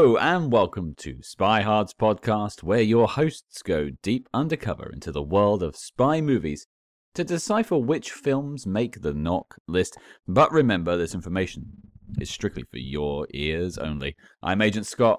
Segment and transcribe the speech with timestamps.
[0.00, 5.24] Hello and welcome to Spy Hard's podcast, where your hosts go deep undercover into the
[5.24, 6.68] world of spy movies
[7.14, 9.98] to decipher which films make the knock list.
[10.28, 11.64] But remember, this information
[12.20, 14.14] is strictly for your ears only.
[14.40, 15.18] I'm Agent Scott.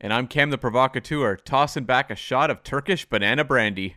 [0.00, 3.96] And I'm Cam the Provocateur, tossing back a shot of Turkish banana brandy.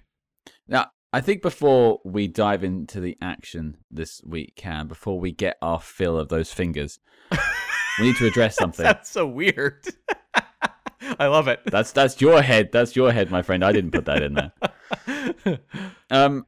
[0.67, 5.57] Now, I think before we dive into the action this week, Cam, before we get
[5.62, 6.98] our fill of those fingers,
[7.99, 8.84] we need to address something.
[8.84, 9.85] That's so weird.
[11.20, 11.62] I love it.
[11.65, 12.71] That's that's your head.
[12.71, 13.63] That's your head, my friend.
[13.63, 14.52] I didn't put that in there.
[16.12, 16.46] Um,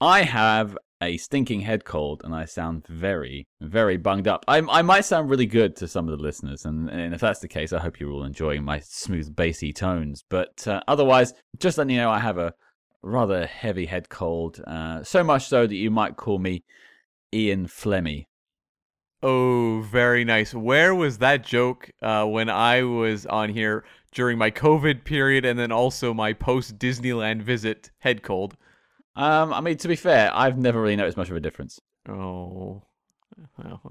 [0.00, 4.44] I have a stinking head cold, and I sound very, very bunged up.
[4.48, 7.40] I I might sound really good to some of the listeners, and, and if that's
[7.40, 10.24] the case, I hope you're all enjoying my smooth, bassy tones.
[10.28, 12.54] But uh, otherwise, just letting you know, I have a
[13.02, 14.62] rather heavy head cold.
[14.66, 16.64] Uh, so much so that you might call me
[17.32, 18.26] Ian Flemmy.
[19.26, 20.52] Oh, very nice.
[20.52, 25.58] Where was that joke uh, when I was on here during my COVID period and
[25.58, 28.54] then also my post Disneyland visit head cold?
[29.16, 31.80] Um, I mean, to be fair, I've never really noticed much of a difference.
[32.08, 32.82] Oh.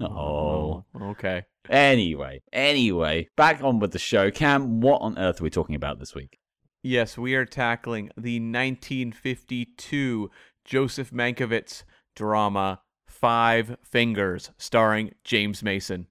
[0.00, 0.84] Oh.
[1.10, 1.44] okay.
[1.68, 4.30] Anyway, anyway, back on with the show.
[4.30, 6.38] Cam, what on earth are we talking about this week?
[6.82, 10.30] Yes, we are tackling the 1952
[10.64, 11.82] Joseph Mankiewicz
[12.16, 12.80] drama
[13.14, 16.08] Five Fingers, starring James Mason.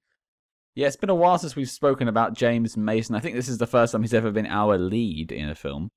[0.73, 3.13] Yeah, it's been a while since we've spoken about James Mason.
[3.13, 5.91] I think this is the first time he's ever been our lead in a film.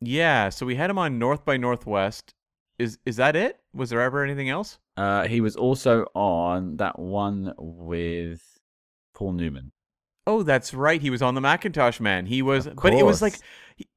[0.00, 2.34] Yeah, so we had him on North by Northwest.
[2.78, 3.60] Is is that it?
[3.74, 4.78] Was there ever anything else?
[4.96, 8.42] Uh, he was also on that one with
[9.14, 9.72] Paul Newman.
[10.26, 11.00] Oh, that's right.
[11.00, 12.26] He was on the Mackintosh Man.
[12.26, 13.38] He was, but it was like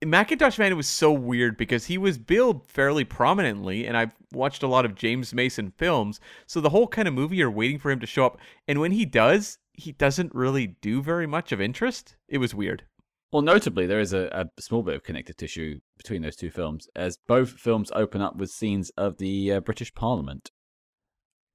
[0.03, 0.72] Mackintosh Man.
[0.72, 4.85] It was so weird because he was billed fairly prominently, and I've watched a lot
[4.85, 6.19] of James Mason films.
[6.46, 8.38] So the whole kind of movie, you're waiting for him to show up,
[8.68, 12.16] and when he does, he doesn't really do very much of interest.
[12.28, 12.84] It was weird.
[13.31, 16.88] Well, notably, there is a, a small bit of connective tissue between those two films,
[16.95, 20.51] as both films open up with scenes of the uh, British Parliament.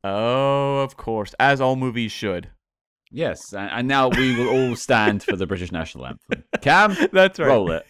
[0.04, 2.50] Oh, of course, as all movies should.
[3.10, 6.44] Yes, and, and now we will all stand for the British national anthem.
[6.60, 7.46] Cam, That's right.
[7.46, 7.86] roll it.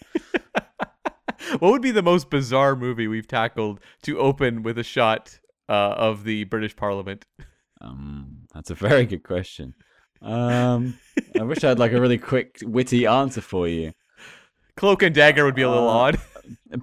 [1.59, 5.73] What would be the most bizarre movie we've tackled to open with a shot uh,
[5.73, 7.27] of the British Parliament?
[7.81, 9.75] Um, that's a very good question.
[10.23, 10.99] Um,
[11.39, 13.93] I wish I had like a really quick, witty answer for you.
[14.77, 16.21] Cloak and Dagger would be a little Uh, odd.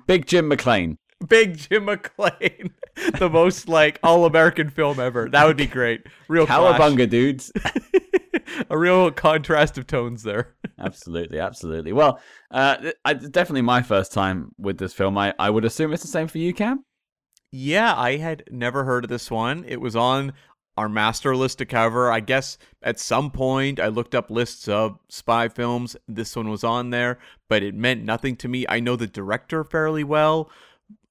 [0.08, 0.98] Big Jim McLain.
[1.28, 2.72] Big Jim McLain,
[3.18, 5.28] the most like all-American film ever.
[5.30, 6.02] That would be great.
[6.28, 6.80] Real clash.
[6.80, 7.52] Cowabunga, dudes.
[8.70, 10.56] a real contrast of tones there.
[10.80, 11.94] absolutely, absolutely.
[11.94, 12.20] Well,
[12.52, 15.18] uh, I, definitely my first time with this film.
[15.18, 16.84] I, I would assume it's the same for you, Cam.
[17.52, 19.64] Yeah, I had never heard of this one.
[19.68, 20.34] It was on
[20.76, 22.12] our master list to cover.
[22.12, 25.96] I guess at some point I looked up lists of spy films.
[26.08, 27.18] This one was on there,
[27.50, 28.66] but it meant nothing to me.
[28.70, 30.52] I know the director fairly well,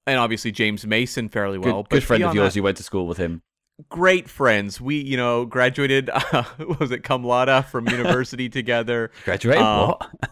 [0.07, 1.83] and obviously James Mason fairly well.
[1.83, 2.53] good but friend of yours.
[2.53, 3.43] that- You went to school with him.
[3.89, 4.81] Great friends.
[4.81, 6.11] We, you know, graduated.
[6.33, 6.45] Uh,
[6.81, 9.11] was it cum laude from university together?
[9.25, 9.63] Graduated?
[9.63, 10.31] Uh, what?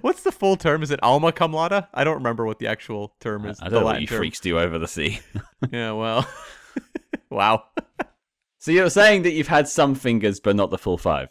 [0.02, 0.82] What's the full term?
[0.82, 1.86] Is it alma cum laude?
[1.94, 3.58] I don't remember what the actual term is.
[3.60, 4.18] I the don't know what you term.
[4.18, 5.20] freaks do over the sea.
[5.70, 6.28] Yeah, well,
[7.30, 7.64] wow.
[8.58, 11.28] so you're saying that you've had some fingers, but not the full five.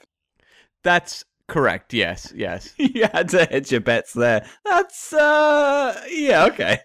[0.83, 1.93] That's correct.
[1.93, 2.73] Yes, yes.
[2.77, 4.45] you had to hedge your bets there.
[4.65, 6.79] That's uh, yeah, okay.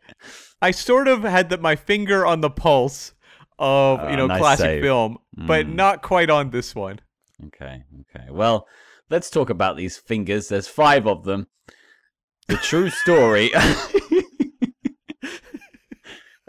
[0.60, 3.12] I sort of had the, my finger on the pulse
[3.58, 4.82] of Ah, you know nice classic save.
[4.82, 5.74] film, but Mm.
[5.74, 7.00] not quite on this one.
[7.46, 8.26] Okay, okay.
[8.30, 8.66] Well,
[9.10, 10.48] let's talk about these fingers.
[10.48, 11.46] There's five of them.
[12.48, 13.50] The true story.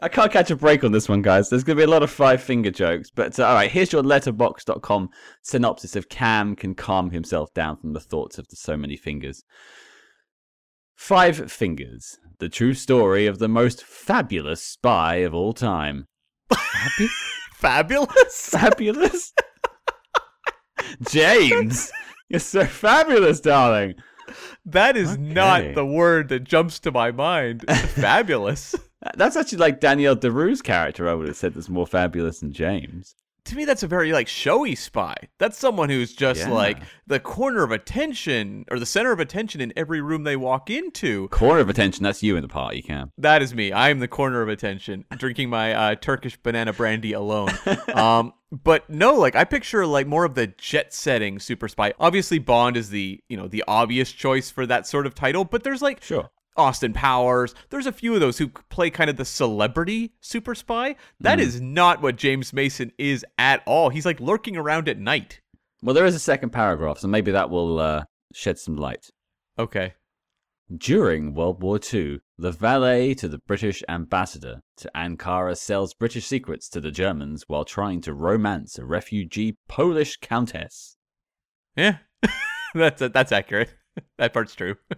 [0.01, 1.49] I can't catch a break on this one, guys.
[1.49, 3.09] There's going to be a lot of five finger jokes.
[3.13, 5.09] But uh, all right, here's your Letterboxd.com
[5.41, 9.43] synopsis of Cam can calm himself down from the thoughts of the so many fingers.
[10.95, 16.07] Five Fingers, the true story of the most fabulous spy of all time.
[16.51, 17.09] Fabu-
[17.53, 18.49] Fabulous.
[18.49, 19.33] fabulous?
[21.09, 21.91] James,
[22.29, 23.95] you're so fabulous, darling.
[24.65, 25.21] That is Okay.
[25.21, 27.63] not the word that jumps to my mind.
[27.69, 28.75] Fabulous.
[29.15, 31.09] That's actually like Danielle Darrieux's character.
[31.09, 33.15] I would have said that's more fabulous than James.
[33.49, 36.49] To me that's a very like showy spy that's someone who's just Yeah.
[36.51, 40.69] like the corner of attention or the center of attention in every room they walk
[40.69, 42.03] into Corner of attention.
[42.03, 43.11] That's you in the party, Cam.
[43.17, 47.13] that is me i am the corner of attention drinking my uh, turkish banana brandy
[47.13, 47.49] alone
[47.93, 52.39] um but no like i picture like more of the jet setting super spy obviously
[52.39, 55.81] bond is the you know the obvious choice for that sort of title but there's
[55.81, 56.29] like Sure.
[56.59, 57.55] Austin Powers.
[57.69, 60.95] There's a few of those who play kind of the celebrity super spy.
[61.19, 61.41] That Mm.
[61.41, 63.89] is not what James Mason is at all.
[63.89, 65.41] He's like lurking around at night.
[65.81, 68.03] Well, there is a second paragraph, so maybe that will uh,
[68.33, 69.09] shed some light.
[69.57, 69.93] Okay.
[70.75, 76.69] During World War II, the valet to the British ambassador to Ankara sells British secrets
[76.69, 80.97] to the Germans while trying to romance a refugee Polish countess.
[81.75, 81.97] Yeah.
[82.75, 83.73] that's that's accurate.
[84.19, 84.75] that part's true.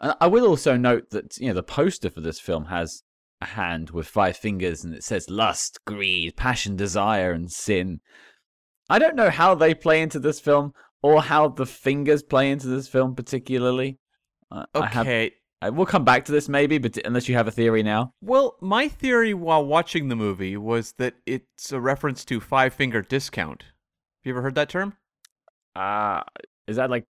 [0.00, 3.02] I will also note that you know the poster for this film has
[3.40, 8.00] a hand with five fingers and it says lust, greed, passion, desire, and sin.
[8.88, 12.66] I don't know how they play into this film or how the fingers play into
[12.66, 13.98] this film particularly.
[14.50, 15.32] I have, Okay.
[15.62, 18.14] I, we'll come back to this maybe, but unless you have a theory now.
[18.22, 23.02] Well, my theory while watching the movie was that it's a reference to five finger
[23.02, 23.62] discount.
[23.62, 23.68] Have
[24.24, 24.94] you ever heard that term?
[25.76, 26.22] Uh,
[26.66, 27.04] is that like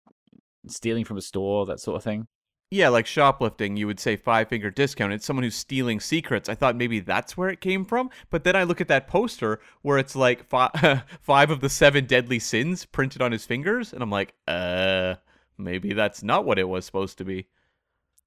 [0.66, 2.26] stealing from a store, that sort of thing?
[2.70, 5.14] Yeah, like shoplifting, you would say five finger discount.
[5.14, 6.50] It's someone who's stealing secrets.
[6.50, 8.10] I thought maybe that's where it came from.
[8.28, 12.04] But then I look at that poster where it's like five, five of the seven
[12.04, 13.94] deadly sins printed on his fingers.
[13.94, 15.14] And I'm like, uh,
[15.56, 17.46] maybe that's not what it was supposed to be.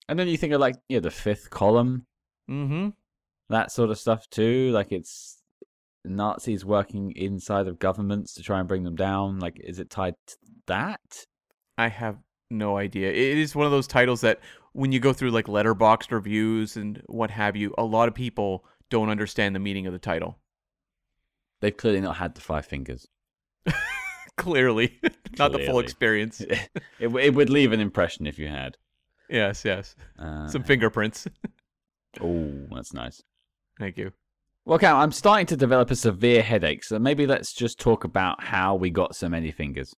[0.10, 2.08] And then you think of like, yeah, the fifth column,
[2.50, 2.90] Mm hmm.
[3.50, 4.72] that sort of stuff too.
[4.72, 5.38] Like it's
[6.04, 9.40] Nazis working inside of governments to try and bring them down.
[9.40, 10.36] Like, is it tied to
[10.66, 11.28] that?
[11.78, 12.18] I have
[12.52, 13.10] no idea.
[13.10, 14.40] It is one of those titles that
[14.74, 18.66] when you go through like Letterboxd reviews and what have you, a lot of people
[18.90, 20.38] don't understand the meaning of the title.
[21.62, 23.08] They've clearly not had the five fingers.
[24.38, 25.00] Clearly,
[25.38, 26.42] not the full experience.
[26.42, 26.70] it,
[27.00, 28.78] it would leave an impression if you had.
[29.30, 29.96] Yes, yes.
[30.18, 31.28] Uh, Some fingerprints.
[32.22, 33.22] oh, that's nice.
[33.78, 34.12] Thank you.
[34.66, 38.44] Well, Cam, I'm starting to develop a severe headache, so maybe let's just talk about
[38.44, 39.96] how we got so many fingers.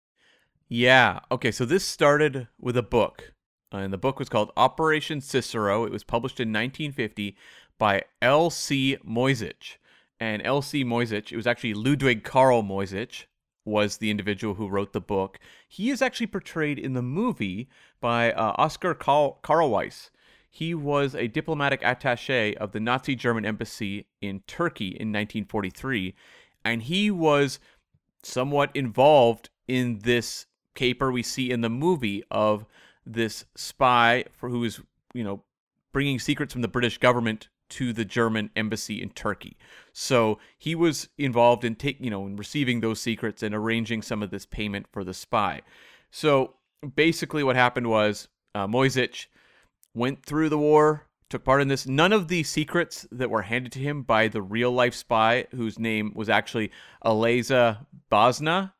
[0.74, 1.20] Yeah.
[1.30, 1.50] Okay.
[1.50, 3.34] So this started with a book,
[3.70, 5.84] and the book was called Operation Cicero.
[5.84, 7.36] It was published in 1950
[7.78, 8.96] by L.C.
[9.06, 9.76] Moyzisch.
[10.18, 10.82] And L.C.
[10.82, 13.26] Moyzisch, it was actually Ludwig Karl Moyzisch,
[13.66, 15.38] was the individual who wrote the book.
[15.68, 17.68] He is actually portrayed in the movie
[18.00, 20.08] by uh, Oscar Karl- Karlweis.
[20.48, 26.14] He was a diplomatic attaché of the Nazi German embassy in Turkey in 1943,
[26.64, 27.60] and he was
[28.22, 32.64] somewhat involved in this caper we see in the movie of
[33.04, 34.80] this spy for who is,
[35.14, 35.42] you know,
[35.92, 39.56] bringing secrets from the British government to the German embassy in Turkey.
[39.92, 44.22] So he was involved in take, you know, in receiving those secrets and arranging some
[44.22, 45.62] of this payment for the spy.
[46.10, 46.54] So
[46.94, 49.26] basically, what happened was uh, Moyzisch
[49.94, 51.86] went through the war, took part in this.
[51.86, 55.78] None of the secrets that were handed to him by the real life spy, whose
[55.78, 56.70] name was actually
[57.04, 58.72] Elyesa Bazna,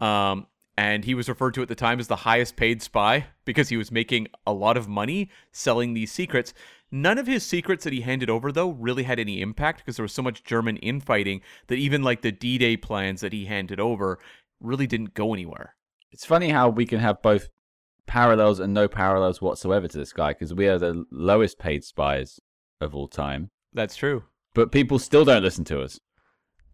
[0.00, 0.46] um,
[0.80, 3.76] and he was referred to at the time as the highest paid spy because he
[3.76, 6.54] was making a lot of money selling these secrets.
[6.90, 10.02] None of his secrets that he handed over, though, really had any impact because there
[10.04, 13.78] was so much German infighting that even like the D Day plans that he handed
[13.78, 14.18] over
[14.60, 15.74] really didn't go anywhere.
[16.12, 17.48] It's funny how we can have both
[18.06, 22.40] parallels and no parallels whatsoever to this guy because we are the lowest paid spies
[22.80, 24.24] of all time, That's true.
[24.54, 26.00] but people still don't listen to us.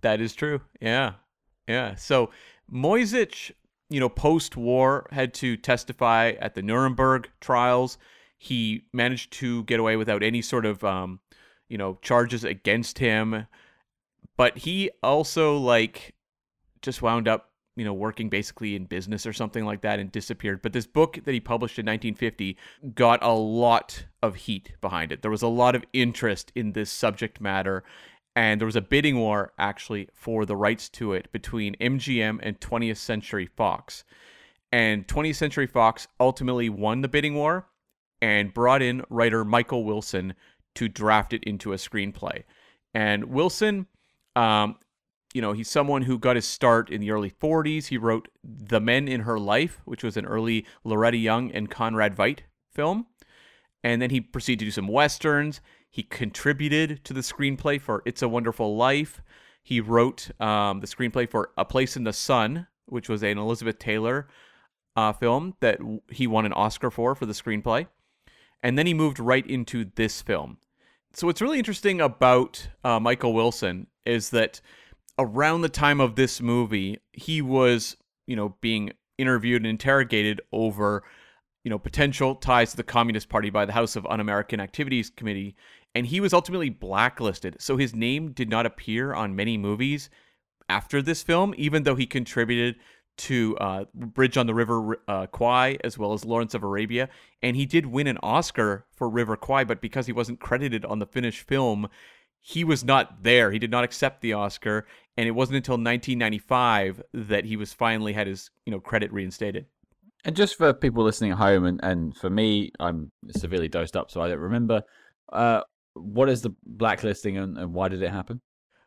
[0.00, 0.60] That is true.
[0.80, 1.14] Yeah.
[1.66, 1.96] Yeah.
[1.96, 2.30] So
[2.72, 3.50] Moyzisch,
[3.88, 7.98] you know, post war had to testify at the Nuremberg trials.
[8.38, 11.20] He managed to get away without any sort of, um,
[11.68, 13.46] you know, charges against him.
[14.36, 16.14] But he also, like,
[16.82, 20.62] just wound up, you know, working basically in business or something like that and disappeared.
[20.62, 22.56] But this book that he published in 1950
[22.94, 25.22] got a lot of heat behind it.
[25.22, 27.84] There was a lot of interest in this subject matter
[28.36, 32.60] and there was a bidding war actually for the rights to it between MGM and
[32.60, 34.04] 20th Century Fox.
[34.70, 37.66] And 20th Century Fox ultimately won the bidding war
[38.20, 40.34] and brought in writer Michael Wilson
[40.74, 42.42] to draft it into a screenplay.
[42.92, 43.86] And Wilson,
[44.36, 44.76] um,
[45.32, 47.86] you know, he's someone who got his start in the early 40s.
[47.86, 52.14] He wrote The Men in Her Life, which was an early Loretta Young and Conrad
[52.14, 52.40] Veidt
[52.70, 53.06] film.
[53.82, 55.62] And then he proceeded to do some westerns.
[55.96, 59.22] He contributed to the screenplay for It's a Wonderful Life.
[59.62, 63.78] He wrote um, the screenplay for A Place in the Sun, which was an Elizabeth
[63.78, 64.28] Taylor
[64.94, 65.78] uh, film that
[66.10, 67.86] he won an Oscar for for the screenplay.
[68.62, 70.58] And then he moved right into this film.
[71.14, 74.60] So what's really interesting about uh, Michael Wilson is that
[75.18, 81.04] around the time of this movie, he was, you know, being interviewed and interrogated over,
[81.64, 85.56] you know, potential ties to the Communist Party by the House of Un-American Activities Committee,
[85.96, 87.56] and he was ultimately blacklisted.
[87.58, 90.10] So his name did not appear on many movies
[90.68, 92.76] after this film, even though he contributed
[93.16, 97.08] to uh, Bridge on the River uh, Kwai as well as Lawrence of Arabia,
[97.40, 100.98] and he did win an Oscar for River Kwai, but because he wasn't credited on
[100.98, 101.88] the finished film,
[102.40, 103.50] he was not there.
[103.50, 104.86] He did not accept the Oscar,
[105.16, 109.64] and it wasn't until 1995 that he was finally had his you know credit reinstated.
[110.26, 114.10] And just for people listening at home, and, and for me, I'm severely dosed up,
[114.10, 114.82] so I don't remember.
[115.32, 115.62] Uh,
[115.96, 118.40] what is the blacklisting and, and why did it happen?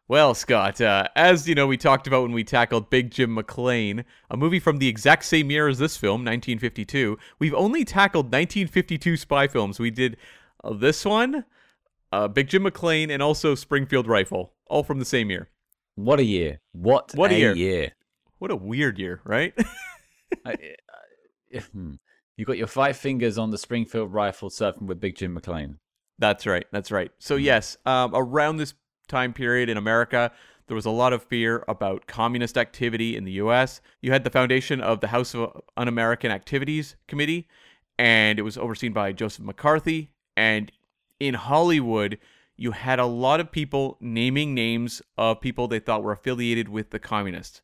[0.09, 4.03] Well, Scott, uh, as you know, we talked about when we tackled Big Jim McLain,
[4.31, 7.15] a movie from the exact same year as this film, 1952.
[7.37, 9.79] We've only tackled 1952 spy films.
[9.79, 10.17] We did
[10.63, 11.45] uh, this one,
[12.11, 15.49] uh, Big Jim McLain, and also Springfield Rifle, all from the same year.
[15.93, 16.59] What a year!
[16.71, 17.55] What What a year.
[17.55, 17.91] year!
[18.39, 19.53] What a weird year, right?
[20.45, 20.55] I,
[21.53, 21.93] I, hmm.
[22.35, 25.75] you got your five fingers on the Springfield rifle surfing with Big Jim McLain.
[26.19, 26.65] That's right.
[26.71, 27.11] That's right.
[27.17, 28.73] So yes, um, around this
[29.07, 30.31] time period in America,
[30.67, 33.81] there was a lot of fear about communist activity in the U.S.
[34.01, 37.47] You had the foundation of the House of Un-American Activities Committee,
[37.97, 40.11] and it was overseen by Joseph McCarthy.
[40.38, 40.71] And
[41.19, 42.19] in Hollywood,
[42.55, 46.91] you had a lot of people naming names of people they thought were affiliated with
[46.91, 47.61] the communists.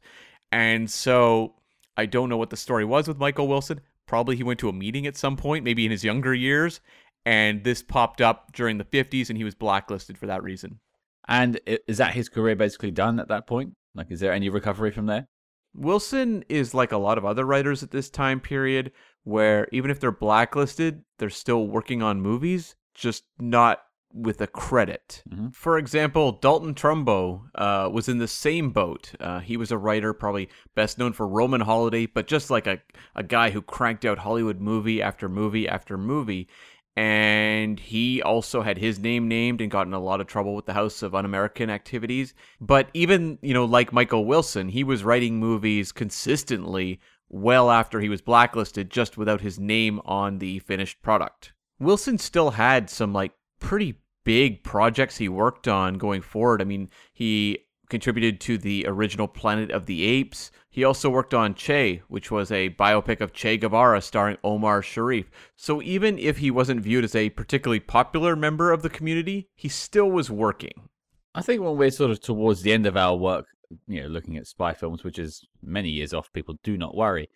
[0.51, 1.55] And so
[1.97, 3.81] I don't know what the story was with Michael Wilson.
[4.07, 6.79] Probably he went to a meeting at some point, maybe in his younger years,
[7.25, 10.79] and this popped up during the 50s and he was blacklisted for that reason.
[11.27, 13.73] And is that his career basically done at that point?
[13.95, 15.27] Like, is there any recovery from there?
[15.73, 18.91] Wilson is like a lot of other writers at this time period
[19.23, 23.81] where even if they're blacklisted, they're still working on movies, just not
[24.13, 25.21] with a credit.
[25.29, 25.53] Mhm.
[25.53, 29.11] For example, Dalton Trumbo uh, was in the same boat.
[29.19, 32.79] Uh, he was a writer, probably best known for Roman Holiday, but just like a,
[33.13, 36.47] a guy who cranked out Hollywood movie after movie after movie.
[36.97, 40.65] And he also had his name named and got in a lot of trouble with
[40.65, 42.33] the House of Un American Activities.
[42.61, 48.07] But even, you know, like Michael Wilson, he was writing movies consistently well after he
[48.07, 51.51] was blacklisted, just without his name on the finished product.
[51.79, 56.61] Wilson still had some, like, pretty big projects he worked on going forward.
[56.61, 57.59] I mean, he
[57.89, 60.49] contributed to the original Planet of the Apes.
[60.75, 65.31] He also worked on Che, which was a biopic of Che Guevara starring Omar Sharif.
[65.55, 69.69] So even if he wasn't viewed as a particularly popular member of the community, he
[69.69, 70.89] still was working.
[71.33, 73.45] I think when we're sort of towards the end of our work,
[73.87, 77.29] you know, looking at spy films, which is many years off, people do not worry.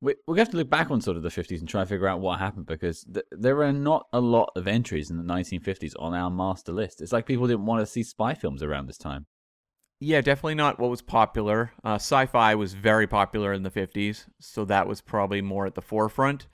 [0.00, 2.08] We we have to look back on sort of the 50s and try and figure
[2.08, 5.92] out what happened because th- there are not a lot of entries in the 1950s
[5.98, 7.02] on our master list.
[7.02, 9.26] It's like people didn't want to see spy films around this time.
[10.04, 11.70] Yeah, definitely not what was popular.
[11.84, 15.80] Uh, sci-fi was very popular in the 50s, so that was probably more at the
[15.80, 16.48] forefront.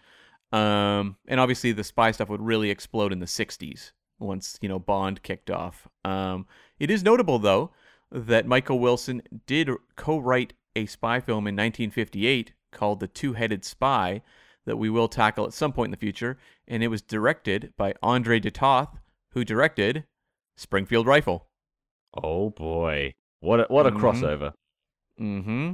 [0.53, 4.79] Um, and obviously, the spy stuff would really explode in the 60s once you know
[4.79, 5.89] Bond kicked off.
[6.05, 6.47] Um,
[6.79, 7.71] it is notable though
[8.13, 14.21] that Michael Wilson did co-write a spy film in 1958 called The Two-Headed Spy
[14.67, 16.37] that we will tackle at some point in the future,
[16.67, 18.99] and it was directed by Andre de Toth,
[19.33, 20.05] who directed
[20.59, 21.47] Springfield Rifle.
[22.15, 23.15] Oh boy.
[23.41, 24.01] What a, what a Mhm.
[24.01, 24.53] crossover.
[25.17, 25.73] hmm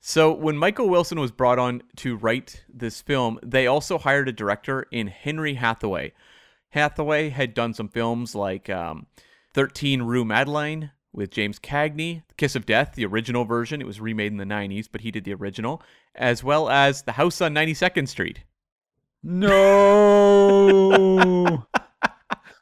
[0.00, 4.32] So when Michael Wilson was brought on to write this film, they also hired a
[4.32, 6.12] director in Henry Hathaway.
[6.70, 9.06] Hathaway had done some films like um,
[9.54, 13.80] 13 Rue Madeleine with James Cagney, Kiss of Death, the original version.
[13.80, 15.82] It was remade in the 90s, but he did the original,
[16.14, 18.44] as well as The House on 92nd Street.
[19.22, 21.66] No.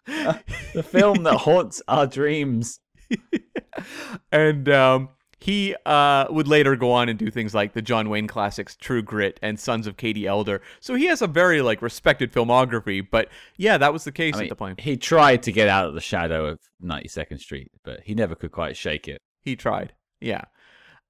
[0.74, 2.80] the film that haunts our dreams.
[4.32, 5.08] and um,
[5.40, 9.02] he uh, would later go on and do things like the John Wayne classics True
[9.02, 10.60] Grit and Sons of Katie Elder.
[10.80, 13.06] So he has a very like respected filmography.
[13.10, 14.80] But yeah, that was the case I at the point.
[14.80, 18.52] he tried to get out of the shadow of 92nd Street, but he never could
[18.52, 19.22] quite shake it.
[19.42, 19.94] He tried.
[20.20, 20.42] Yeah.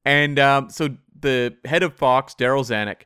[0.04, 3.02] And um, so the head of Fox, Darryl Zanuck,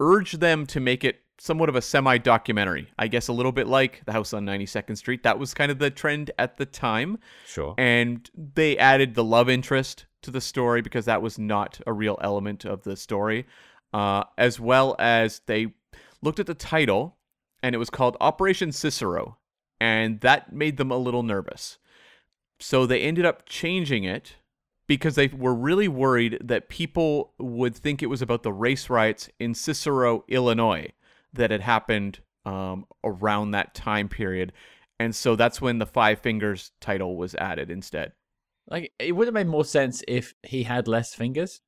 [0.00, 2.88] urged them to make it somewhat of a semi documentary.
[2.98, 5.24] I guess a little bit like The House on 92nd Street.
[5.24, 7.18] That was kind of the trend at the time.
[7.46, 7.74] Sure.
[7.76, 12.16] and they added the love interest to the story because that was not a real
[12.22, 13.44] element of the story
[13.92, 15.74] uh, as well as they
[16.22, 17.16] looked at the title
[17.62, 19.36] and it was called operation cicero
[19.80, 21.78] and that made them a little nervous
[22.60, 24.36] so they ended up changing it
[24.86, 29.28] because they were really worried that people would think it was about the race riots
[29.40, 30.88] in cicero illinois
[31.34, 34.52] that had happened um, around that time period
[34.98, 38.12] and so that's when the Five Fingers title was added instead.
[38.68, 41.60] Like it would have made more sense if he had less fingers.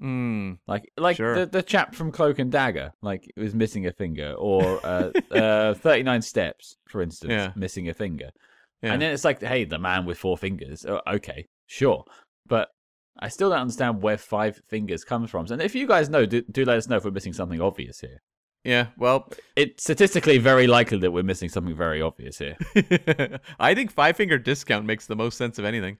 [0.00, 1.34] Mm, Like like Sure.
[1.34, 5.74] the, the chap from Cloak and Dagger, like was missing a finger, or uh, uh,
[5.82, 7.52] Thirty Nine Steps, for instance, Yeah.
[7.56, 8.30] missing a finger.
[8.82, 8.92] yeah.
[8.92, 10.84] And then it's like, hey, the man with four fingers.
[10.86, 12.04] Oh, okay, sure,
[12.46, 12.68] but
[13.18, 15.46] I still don't understand where five fingers comes from.
[15.50, 18.00] And if you guys know, do, do let us know if we're missing something obvious
[18.00, 18.20] here.
[18.66, 22.56] Yeah, well, It's statistically very likely that we're missing something very obvious here.
[23.60, 25.98] I think Five Finger Discount makes the most sense of anything.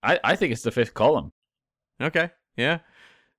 [0.00, 1.32] I, I think it's the fifth column.
[2.00, 2.78] Okay, yeah.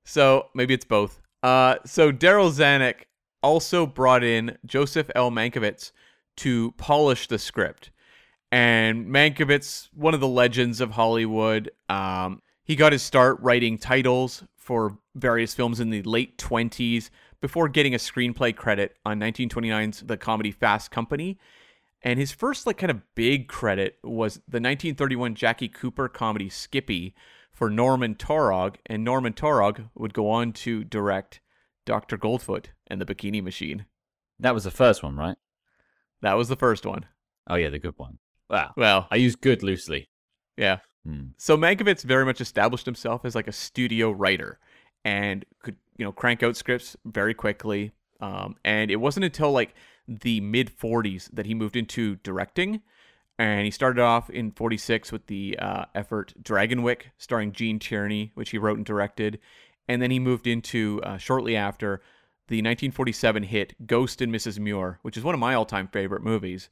[0.03, 1.21] So maybe it's both.
[1.41, 3.05] Uh, so Darryl Zanuck
[3.41, 5.31] also brought in Joseph L.
[5.31, 5.93] Mankiewicz
[6.37, 7.91] to polish the script.
[8.51, 14.43] And Mankiewicz, one of the legends of Hollywood, um, he got his start writing titles
[14.57, 17.09] for various films in the late 20s
[17.41, 21.37] before getting a screenplay credit on 1929's the comedy Fast Company.
[22.03, 27.13] And his first like kind of big credit was the 1931 Jackie Cooper comedy Skippy
[27.51, 31.41] for Norman Taurog, and Norman Taurog would go on to direct
[31.85, 32.17] Dr.
[32.17, 33.85] Goldfoot and the Bikini Machine.
[34.39, 35.37] That was the first one, right?
[36.21, 37.05] That was the first one.
[37.49, 38.19] Oh yeah, the good one.
[38.49, 38.71] Wow.
[38.77, 40.09] Well, I use good loosely.
[40.57, 40.79] yeah.
[41.05, 41.29] Hmm.
[41.37, 44.59] So Mankiewicz very much established himself as like a studio writer
[45.03, 47.91] and could, you know, crank out scripts very quickly.
[48.19, 49.73] Um, and it wasn't until like
[50.07, 52.81] the mid 40s that he moved into directing.
[53.39, 58.51] And he started off in 46 with the uh, effort Dragonwyck, starring Gene Tierney, which
[58.51, 59.39] he wrote and directed.
[59.87, 62.01] And then he moved into, uh, shortly after,
[62.47, 64.59] the 1947 hit Ghost and Mrs.
[64.59, 66.69] Muir, which is one of my all time favorite movies.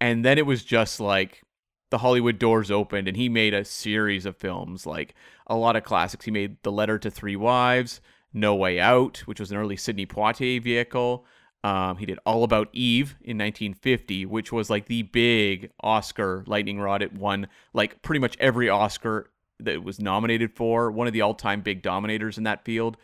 [0.00, 1.42] And then it was just like
[1.90, 5.14] the Hollywood doors opened and he made a series of films, like
[5.46, 6.24] a lot of classics.
[6.24, 8.00] He made The Letter to Three Wives,
[8.32, 11.24] No Way Out, which was an early Sidney Poitier vehicle.
[11.62, 16.80] Um, he did All About Eve in 1950, which was like the big Oscar lightning
[16.80, 17.02] rod.
[17.02, 21.22] It won like pretty much every Oscar that it was nominated for, one of the
[21.22, 22.96] all time big dominators in that field.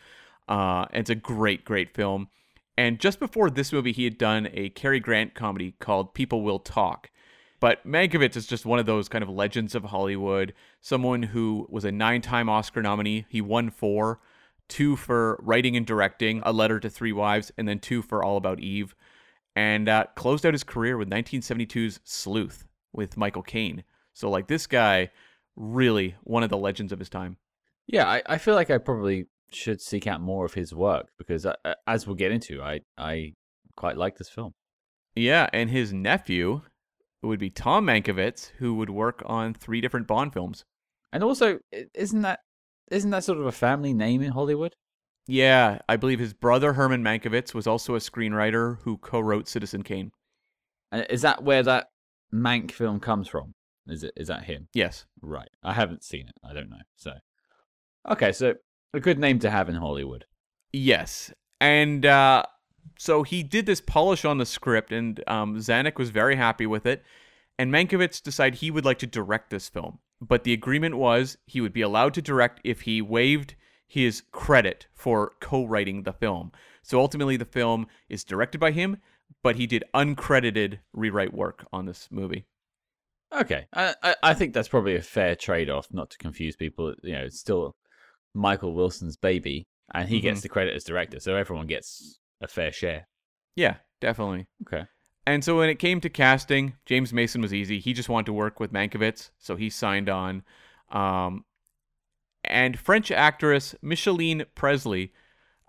[0.47, 2.27] Uh, it's a great, great film.
[2.77, 6.59] And just before this movie, he had done a Cary Grant comedy called People Will
[6.59, 7.11] Talk.
[7.63, 11.85] But Mankiewicz is just one of those kind of legends of Hollywood, someone who was
[11.85, 13.25] a nine time Oscar nominee.
[13.29, 14.19] He won four
[14.67, 18.35] two for writing and directing, A Letter to Three Wives, and then two for All
[18.35, 18.93] About Eve.
[19.55, 23.85] And uh, closed out his career with 1972's Sleuth with Michael Caine.
[24.11, 25.11] So, like, this guy,
[25.55, 27.37] really one of the legends of his time.
[27.87, 31.45] Yeah, I, I feel like I probably should seek out more of his work because,
[31.45, 33.35] uh, uh, as we'll get into, I I
[33.77, 34.53] quite like this film.
[35.15, 36.63] Yeah, and his nephew
[37.27, 40.65] would be Tom Mankiewicz, who would work on three different Bond films.
[41.11, 41.59] And also,
[41.93, 42.39] isn't that
[42.91, 44.75] isn't that sort of a family name in Hollywood?
[45.27, 50.11] Yeah, I believe his brother Herman Mankiewicz was also a screenwriter who co-wrote Citizen Kane.
[50.91, 51.87] And is that where that
[52.33, 53.53] Mank film comes from?
[53.87, 54.67] Is it is that him?
[54.73, 55.05] Yes.
[55.21, 55.49] Right.
[55.63, 56.35] I haven't seen it.
[56.43, 56.77] I don't know.
[56.95, 57.13] So,
[58.09, 58.55] okay, so
[58.93, 60.25] a good name to have in Hollywood.
[60.71, 61.31] Yes.
[61.61, 62.43] And uh,
[62.97, 66.85] so he did this polish on the script, and um, Zanuck was very happy with
[66.85, 67.03] it.
[67.59, 69.99] And Mankiewicz decided he would like to direct this film.
[70.19, 74.87] But the agreement was he would be allowed to direct if he waived his credit
[74.93, 76.51] for co writing the film.
[76.81, 78.97] So ultimately, the film is directed by him,
[79.43, 82.45] but he did uncredited rewrite work on this movie.
[83.33, 86.93] Okay, I I, I think that's probably a fair trade off, not to confuse people.
[87.03, 87.75] You know, it's still
[88.33, 90.43] Michael Wilson's baby, and he gets Mhm.
[90.43, 93.07] the credit as director, so everyone gets a fair share.
[93.55, 94.47] Yeah, definitely.
[94.67, 94.85] Okay.
[95.25, 97.79] And so when it came to casting, James Mason was easy.
[97.79, 100.43] He just wanted to work with Mankiewicz, so he signed on.
[100.91, 101.45] Um,
[102.43, 105.09] and French actress Micheline Presle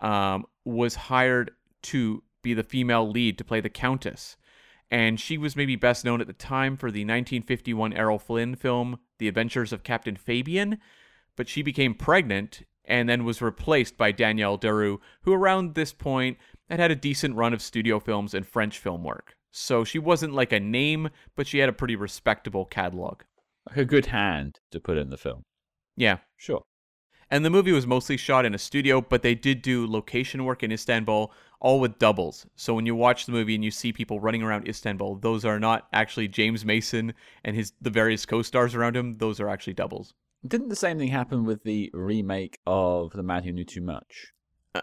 [0.01, 1.51] um, was hired
[1.83, 4.35] to be the female lead to play the Countess.
[4.91, 8.99] And she was maybe best known at the time for the 1951 Errol Flynn film,
[9.17, 10.79] The Adventures of Captain Fabian.
[11.35, 16.37] But she became pregnant and then was replaced by Danielle Darrieux, who around this point
[16.69, 19.35] had had a decent run of studio films and French film work.
[19.51, 23.21] So she wasn't like a name, but she had a pretty respectable catalog.
[23.67, 25.43] Like a good hand to put in the film.
[25.95, 26.17] Yeah.
[26.37, 26.61] Sure.
[27.31, 30.61] And the movie was mostly shot in a studio, but they did do location work
[30.61, 32.45] in Istanbul, all with doubles.
[32.55, 35.59] So when you watch the movie and you see people running around Istanbul, those are
[35.59, 39.13] not actually James Mason and his the various co-stars around him.
[39.13, 40.13] Those are actually doubles.
[40.45, 44.33] Didn't the same thing happen with the remake of The Man Who Knew Too Much?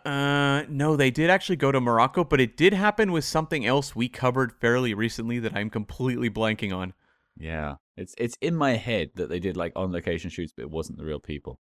[0.04, 3.94] Uh, no, they did actually go to Morocco, but it did happen with something else
[3.94, 6.94] we covered fairly recently that I'm completely blanking on.
[7.36, 10.70] Yeah, it's it's in my head that they did like on location shoots, but it
[10.70, 11.60] wasn't the real people.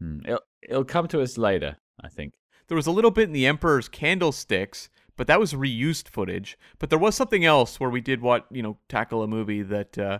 [0.00, 0.18] Hmm.
[0.24, 2.34] It'll it'll come to us later, I think.
[2.68, 6.56] There was a little bit in the Emperor's Candlesticks, but that was reused footage.
[6.78, 9.98] But there was something else where we did what you know tackle a movie that
[9.98, 10.18] uh,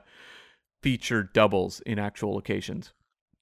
[0.83, 2.93] featured doubles in actual locations.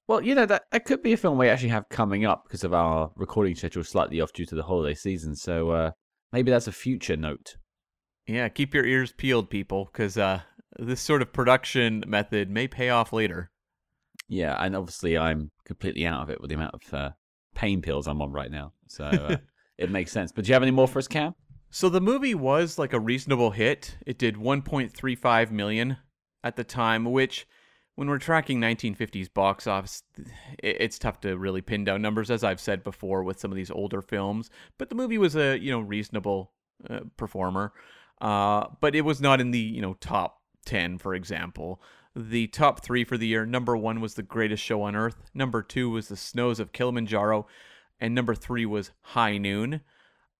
[0.07, 2.63] Well, you know that that could be a film we actually have coming up because
[2.63, 5.35] of our recording schedule slightly off due to the holiday season.
[5.35, 5.91] So uh,
[6.31, 7.55] maybe that's a future note.
[8.27, 10.41] Yeah, keep your ears peeled, people, because uh,
[10.77, 13.51] this sort of production method may pay off later.
[14.27, 17.09] Yeah, and obviously I'm completely out of it with the amount of uh,
[17.55, 19.37] pain pills I'm on right now, so uh,
[19.77, 20.31] it makes sense.
[20.31, 21.33] But do you have any more for us, Cam?
[21.69, 23.97] So the movie was like a reasonable hit.
[24.05, 25.97] It did 1.35 million
[26.43, 27.47] at the time, which
[27.95, 30.03] when we're tracking 1950s box office,
[30.63, 33.71] it's tough to really pin down numbers, as I've said before with some of these
[33.71, 34.49] older films.
[34.77, 36.51] But the movie was a you know reasonable
[36.89, 37.73] uh, performer,
[38.19, 41.81] uh, but it was not in the you know top 10, for example.
[42.15, 45.61] The top three for the year: number one was The Greatest Show on Earth, number
[45.61, 47.45] two was The Snows of Kilimanjaro,
[47.99, 49.81] and number three was High Noon.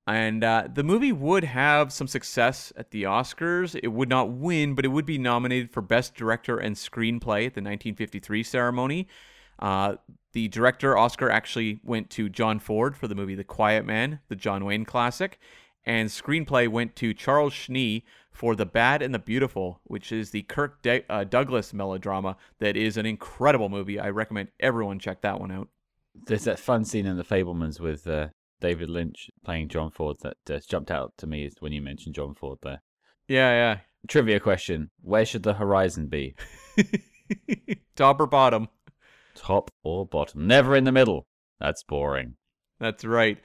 [0.07, 3.79] And uh, the movie would have some success at the Oscars.
[3.81, 7.53] It would not win, but it would be nominated for Best Director and Screenplay at
[7.53, 9.07] the 1953 ceremony.
[9.59, 9.97] Uh,
[10.33, 14.35] the director Oscar actually went to John Ford for the movie The Quiet Man, the
[14.35, 15.39] John Wayne classic,
[15.85, 20.43] and screenplay went to Charles Schnee for The Bad and the Beautiful, which is the
[20.43, 23.99] Kirk De- uh, Douglas melodrama that is an incredible movie.
[23.99, 25.67] I recommend everyone check that one out.
[26.25, 28.29] There's that fun scene in The Fabelmans with uh,
[28.61, 32.33] David Lynch playing John Ford that uh, jumped out to me when you mentioned John
[32.33, 32.81] Ford there.
[33.27, 33.77] Yeah, yeah.
[34.07, 36.35] Trivia question: Where should the horizon be?
[37.95, 38.69] Top or bottom?
[39.35, 40.47] Top or bottom?
[40.47, 41.27] Never in the middle.
[41.59, 42.35] That's boring.
[42.79, 43.37] That's right.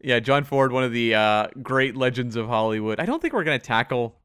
[0.00, 3.00] Yeah, John Ford, one of the uh, great legends of Hollywood.
[3.00, 4.20] I don't think we're going to tackle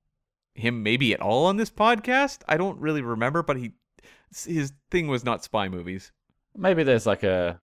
[0.53, 2.41] him maybe at all on this podcast.
[2.47, 3.71] I don't really remember, but he
[4.45, 6.11] his thing was not spy movies.
[6.55, 7.59] Maybe there's like a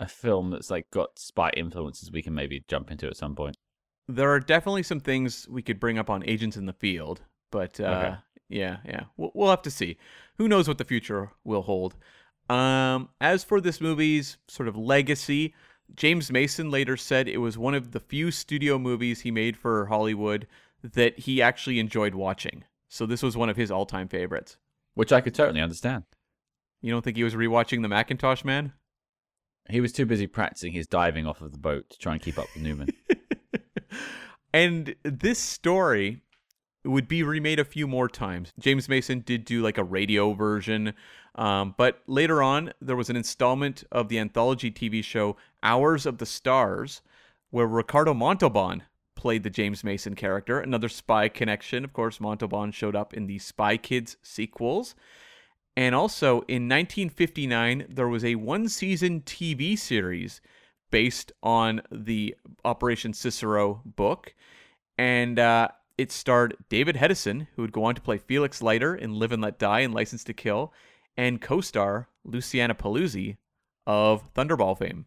[0.00, 3.56] a film that's like got spy influences we can maybe jump into at some point.
[4.08, 7.80] There are definitely some things we could bring up on Agents in the Field, but
[7.80, 8.16] uh, Okay.
[8.48, 9.96] yeah, yeah, we'll, we'll have to see.
[10.38, 11.96] Who knows what the future will hold?
[12.48, 15.54] Um, as for this movie's sort of legacy,
[15.96, 19.86] James Mason later said it was one of the few studio movies he made for
[19.86, 20.46] Hollywood
[20.82, 22.62] that he actually enjoyed watching.
[22.88, 24.56] So this was one of his all-time favorites.
[24.94, 26.04] Which I could totally understand.
[26.80, 28.72] You don't think he was rewatching The Mackintosh Man?
[29.68, 32.38] He was too busy practicing his diving off of the boat to try and keep
[32.38, 32.88] up with Newman.
[34.54, 36.22] and this story
[36.84, 38.52] would be remade a few more times.
[38.58, 40.94] James Mason did do like a radio version,
[41.34, 46.18] um, but later on there was an installment of the anthology TV show Hours of
[46.18, 47.02] the Stars,
[47.50, 48.84] where Ricardo Montalban
[49.16, 50.60] played the James Mason character.
[50.60, 52.20] Another spy connection, of course.
[52.20, 54.94] Montalban showed up in the Spy Kids sequels.
[55.76, 60.40] And also in 1959, there was a one season TV series
[60.90, 62.34] based on the
[62.64, 64.34] Operation Cicero book.
[64.96, 69.18] And uh, it starred David Hedison, who would go on to play Felix Leiter in
[69.18, 70.72] Live and Let Die and License to Kill,
[71.16, 73.36] and co star Luciana Paluzzi
[73.86, 75.06] of Thunderball fame.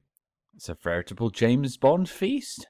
[0.55, 2.67] it's a veritable James Bond feast.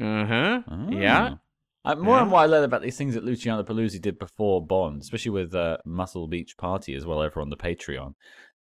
[0.00, 0.62] Uh huh.
[0.70, 0.90] Oh.
[0.90, 1.34] Yeah.
[1.84, 2.22] Uh, more Yeah.
[2.22, 5.54] and more I learned about these things that Luciana Paluzzi did before Bond, especially with
[5.54, 8.14] uh, Muscle Beach Party as well over on the Patreon.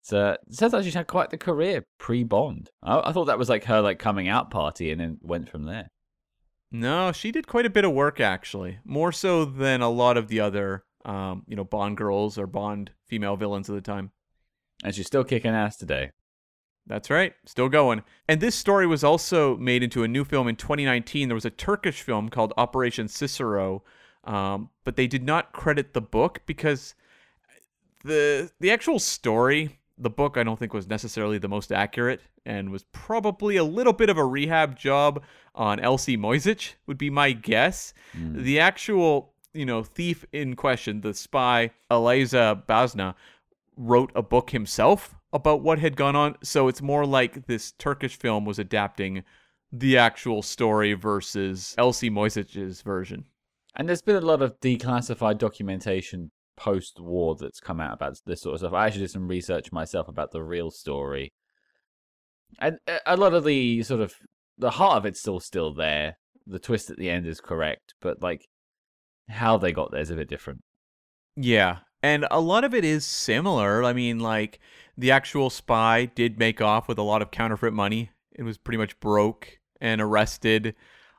[0.03, 2.71] So it says that she's had quite the career pre-Bond.
[2.83, 5.65] I, I thought that was like her like coming out party and then went from
[5.65, 5.91] there.
[6.73, 10.29] No, she did quite a bit of work actually, more so than a lot of
[10.29, 14.13] the other, um, you know, Bond girls or Bond female villains of the time.
[14.83, 16.13] And she's still kicking ass today.
[16.91, 18.03] That's right, still going.
[18.27, 21.29] And this story was also made into a new film in 2019.
[21.29, 23.85] There was a Turkish film called Operation Cicero,
[24.25, 26.97] um, but they did not credit the book because
[28.03, 32.71] the the actual story, the book, I don't think was necessarily the most accurate and
[32.71, 35.23] was probably a little bit of a rehab job
[35.55, 36.17] on L.C.
[36.17, 37.95] Moyzisch, would be my guess.
[38.19, 38.43] Mm.
[38.43, 43.15] The actual, you know, thief in question, the spy Elyesa Bazna,
[43.77, 46.37] wrote a book himself about what had gone on.
[46.43, 49.23] So it's more like this Turkish film was adapting
[49.73, 52.11] the actual story versus L.C.
[52.11, 53.25] Moyzisch's version.
[53.77, 58.55] And there's been a lot of declassified documentation post-war that's come out about this sort
[58.55, 58.73] of stuff.
[58.73, 61.33] I actually did some research myself about the real story,
[62.59, 64.15] and a lot of the sort of
[64.59, 66.19] the heart of it's still still there.
[66.47, 68.49] The twist at the end is correct, but like
[69.29, 70.61] how they got there is a bit different.
[71.37, 71.79] Yeah.
[72.03, 73.85] And a lot of it is similar.
[73.85, 74.59] I mean, like
[75.01, 78.11] the actual spy did make off with a lot of counterfeit money.
[78.33, 80.75] It was pretty much broke and arrested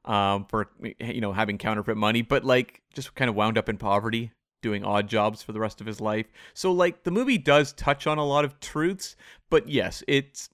[0.05, 3.77] um, for you know having counterfeit money, but like just kind of wound up in
[3.77, 6.27] poverty, doing odd jobs for the rest of his life.
[6.53, 9.15] So like the movie does touch on a lot of truths,
[9.49, 10.49] but yes, it's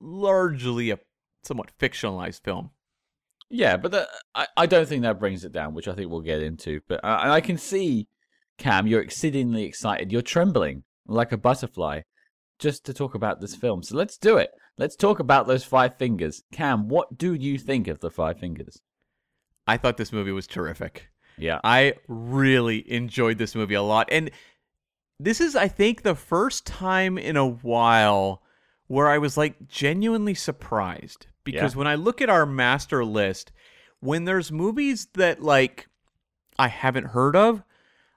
[0.00, 0.98] largely a
[1.44, 2.70] somewhat fictionalized film.
[3.48, 6.20] Yeah, but the, I I don't think that brings it down, which I think we'll
[6.20, 6.80] get into.
[6.88, 8.08] But I, I can see
[8.58, 10.10] Cam, you're exceedingly excited.
[10.10, 12.02] You're trembling like a butterfly
[12.62, 13.82] just to talk about this film.
[13.82, 14.50] So let's do it.
[14.78, 16.42] Let's talk about those five fingers.
[16.52, 18.80] Cam, what do you think of the five fingers?
[19.66, 21.08] I thought this movie was terrific.
[21.36, 21.60] Yeah.
[21.64, 24.08] I really enjoyed this movie a lot.
[24.10, 24.30] And
[25.18, 28.42] this is, I think, the first time in a while
[28.86, 31.26] where I was like genuinely surprised.
[31.44, 31.78] Because Yeah.
[31.78, 33.52] when I look at our master list,
[34.00, 35.88] when there's movies that like
[36.58, 37.62] I haven't heard of,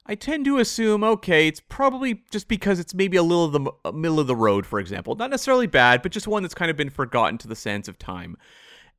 [0.08, 3.52] I tend to assume, okay, it's probably just because it's maybe a little of
[3.84, 5.16] the middle of the road, for example.
[5.16, 7.98] Not necessarily bad, but just one that's kind of been forgotten to the sands of
[7.98, 8.38] time.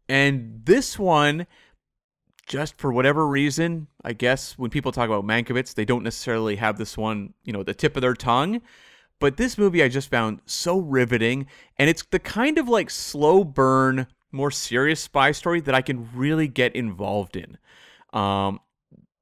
[0.09, 1.47] And this one,
[2.47, 6.77] just for whatever reason, I guess when people talk about Mankiewicz, they don't necessarily have
[6.77, 8.61] this one, you know, the tip of their tongue.
[9.21, 11.47] But this movie I just found so riveting,
[11.79, 16.09] and it's the kind of like slow burn, more serious spy story that I can
[16.15, 17.59] really get involved in.
[18.13, 18.61] Um,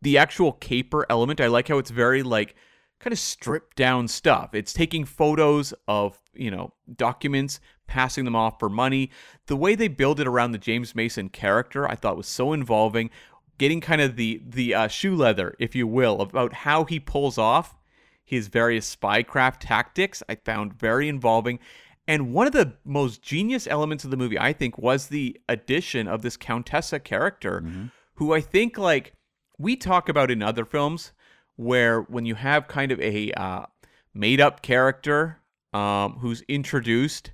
[0.04, 2.54] the actual caper element, I like how it's very like
[3.00, 4.54] kind of stripped down stuff.
[4.54, 9.10] It's taking photos of, you know, documents, passing them off for money.
[9.46, 13.10] The way they build it around the James Mason character, I thought was so involving.
[13.56, 17.38] Getting kind of the the uh, shoe leather, if you will, about how he pulls
[17.38, 17.76] off
[18.24, 21.58] his various spycraft tactics, I found very involving.
[22.06, 26.08] And one of the most genius elements of the movie, I think, was the addition
[26.08, 27.86] of this Countessa character, mm-hmm.
[28.14, 29.14] who I think like
[29.58, 31.12] we talk about in other films
[31.56, 33.66] where when you have kind of a uh,
[34.12, 35.40] made up character
[35.72, 37.30] um, who's introduced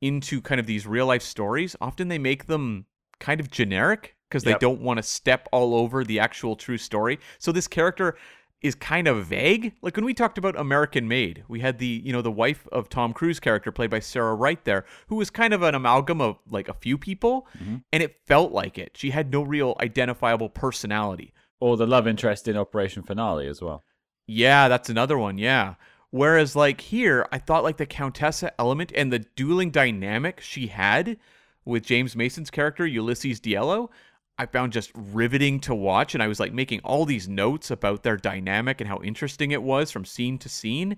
[0.00, 2.86] into kind of these real life stories, often they make them
[3.18, 4.60] kind of generic because they yep.
[4.60, 7.18] don't want to step all over the actual true story.
[7.38, 8.16] So this character
[8.62, 9.72] is kind of vague.
[9.82, 12.88] Like when we talked about American Made, we had the, you know, the wife of
[12.88, 16.38] Tom Cruise character played by Sarah Wright there, who was kind of an amalgam of
[16.48, 17.76] like a few people, mm-hmm.
[17.92, 18.92] and it felt like it.
[18.94, 21.32] She had no real identifiable personality.
[21.60, 23.84] Or the love interest in Operation Finale as well.
[24.26, 25.38] Yeah, that's another one.
[25.38, 25.74] Yeah.
[26.10, 31.18] Whereas like here, I thought like the Countessa element and the dueling dynamic she had
[31.64, 33.90] with James Mason's character Ulysses Diello,
[34.38, 38.02] I found just riveting to watch and I was like making all these notes about
[38.02, 40.96] their dynamic and how interesting it was from scene to scene.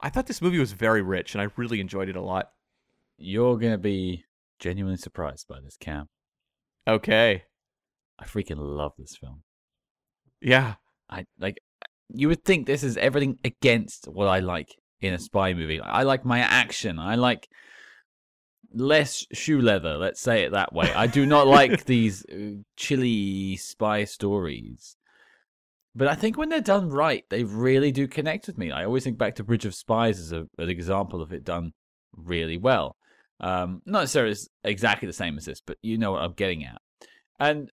[0.00, 2.52] I thought this movie was very rich and I really enjoyed it a lot.
[3.18, 4.24] You're going to be
[4.58, 6.08] genuinely surprised by this, Cam.
[6.86, 7.44] Okay.
[8.18, 9.42] I freaking love this film.
[10.40, 10.74] Yeah.
[11.08, 11.58] I like
[12.08, 15.80] you would think this is everything against what I like in a spy movie.
[15.80, 16.98] I like my action.
[16.98, 17.48] I like
[18.72, 20.92] less shoe leather, let's say it that way.
[20.92, 24.96] I do not like these uh, chilly spy stories.
[25.94, 28.70] But I think when they're done right, they really do connect with me.
[28.70, 31.72] I always think back to Bridge of Spies as a, an example of it done
[32.14, 32.96] really well.
[33.40, 36.80] Um, not necessarily exactly the same as this, but you know what I'm getting at.
[37.40, 37.70] And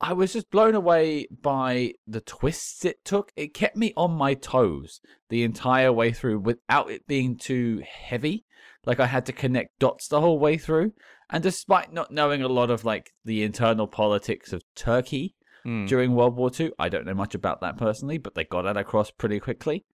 [0.00, 3.32] I was just blown away by the twists it took.
[3.36, 8.44] It kept me on my toes the entire way through without it being too heavy.
[8.86, 10.92] Like I had to connect dots the whole way through.
[11.30, 15.34] And despite not knowing a lot of like the internal politics of Turkey
[15.66, 15.88] mm.
[15.88, 18.76] during World War II, I don't know much about that personally, but they got that
[18.76, 19.84] across pretty quickly.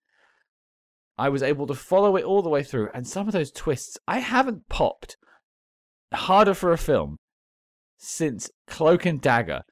[1.16, 2.90] I was able to follow it all the way through.
[2.92, 5.16] And some of those twists I haven't popped
[6.12, 7.16] harder for a film
[7.96, 9.62] since Cloak and Dagger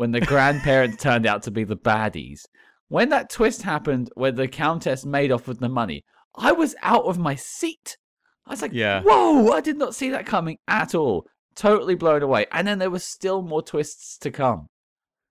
[0.00, 2.46] when the grandparents turned out to be the baddies.
[2.88, 7.04] When that twist happened, where the countess made off with the money, I was out
[7.04, 7.98] of my seat.
[8.46, 9.02] I was like, yeah.
[9.02, 11.26] whoa, I did not see that coming at all.
[11.54, 12.46] Totally blown away.
[12.50, 14.68] And then there was still more twists to come.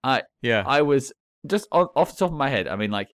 [0.04, 0.64] I yeah.
[0.68, 1.14] I was
[1.48, 2.68] just on, off the top of my head.
[2.68, 3.10] I mean, like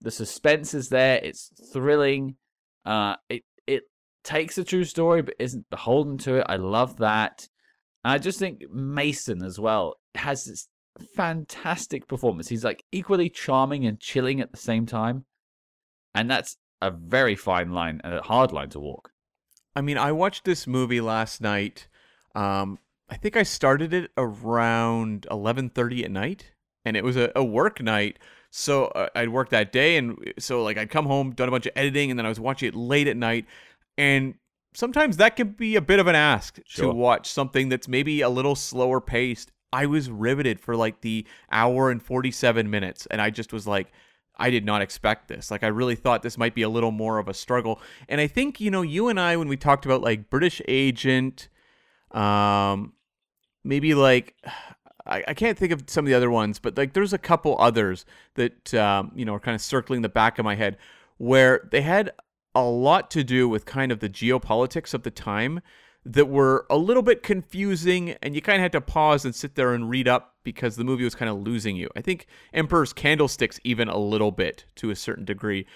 [0.00, 1.20] the suspense is there.
[1.22, 2.34] It's thrilling.
[2.84, 3.84] Uh, it it
[4.24, 6.46] takes a true story, but isn't beholden to it.
[6.48, 7.46] I love that.
[8.04, 10.66] And I just think Mason as well has this
[11.14, 12.48] fantastic performance.
[12.48, 15.24] He's like equally charming and chilling at the same time.
[16.14, 19.10] And that's a very fine line and a hard line to walk.
[19.74, 21.88] I mean, I watched this movie last night.
[22.34, 22.78] Um,
[23.08, 26.52] I think I started it around 11:30 at night,
[26.84, 28.18] and it was a, a work night.
[28.50, 31.66] So uh, I'd work that day, and so like I'd come home, done a bunch
[31.66, 33.46] of editing, and then I was watching it late at night.
[33.96, 34.34] And
[34.74, 36.86] sometimes that can be a bit of an ask sure.
[36.86, 41.26] to watch something that's maybe a little slower paced I was riveted for like the
[41.50, 43.06] hour and 47 minutes.
[43.06, 43.92] And I just was like,
[44.36, 45.50] I did not expect this.
[45.50, 47.80] Like, I really thought this might be a little more of a struggle.
[48.08, 51.48] And I think, you know, you and I, when we talked about like British Agent,
[52.12, 52.94] um,
[53.62, 54.34] maybe like,
[55.06, 57.56] I, I can't think of some of the other ones, but like there's a couple
[57.58, 58.04] others
[58.34, 60.78] that, um, you know, are kind of circling the back of my head
[61.18, 62.12] where they had
[62.54, 65.60] a lot to do with kind of the geopolitics of the time
[66.04, 69.54] that were a little bit confusing and you kind of had to pause and sit
[69.54, 71.88] there and read up because the movie was kind of losing you.
[71.94, 75.66] I think Emperor's Candlesticks even a little bit to a certain degree.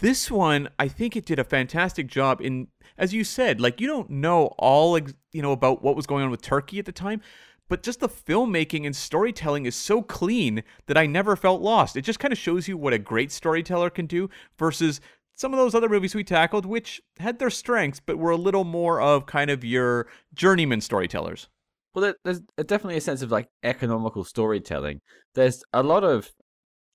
[0.00, 3.86] This one, I think it did a fantastic job in as you said, like you
[3.86, 4.98] don't know all
[5.32, 7.22] you know about what was going on with Turkey at the time,
[7.68, 11.96] but just the filmmaking and storytelling is so clean that I never felt lost.
[11.96, 14.28] It just kind of shows you what a great storyteller can do
[14.58, 15.00] versus
[15.40, 18.64] some of those other movies we tackled, which had their strengths, but were a little
[18.64, 21.48] more of kind of your journeyman storytellers.
[21.94, 25.00] Well, there's definitely a sense of like economical storytelling.
[25.34, 26.30] There's a lot of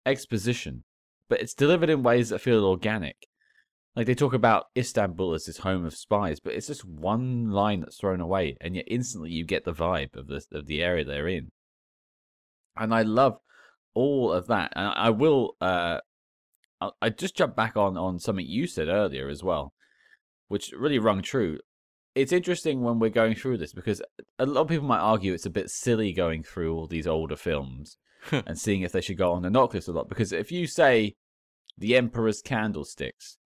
[0.05, 0.83] exposition
[1.29, 3.27] but it's delivered in ways that feel organic.
[3.95, 7.79] Like they talk about Istanbul as this home of spies, but it's just one line
[7.79, 11.05] that's thrown away, and yet instantly you get the vibe of the of the area
[11.05, 11.49] they're in.
[12.75, 13.37] And I love
[13.93, 14.73] all of that.
[14.75, 15.99] And I will, uh,
[17.01, 19.73] I just jump back on on something you said earlier as well,
[20.47, 21.59] which really rung true.
[22.13, 24.01] It's interesting when we're going through this because
[24.39, 27.35] a lot of people might argue it's a bit silly going through all these older
[27.35, 27.97] films
[28.31, 30.09] and seeing if they should go on the knock list or not.
[30.09, 31.15] Because if you say
[31.77, 33.37] the Emperor's Candlesticks,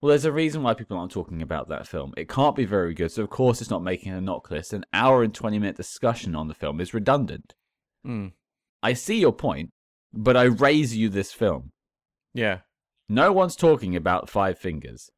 [0.00, 2.14] well, there's a reason why people aren't talking about that film.
[2.16, 4.72] It can't be very good, so of course it's not making a knock list.
[4.72, 7.54] An hour and 20 minute discussion on the film is redundant.
[8.06, 8.32] Mm.
[8.82, 9.70] I see your point,
[10.12, 11.72] but I raise you this film.
[12.34, 12.60] Yeah.
[13.08, 15.10] No one's talking about Five Fingers,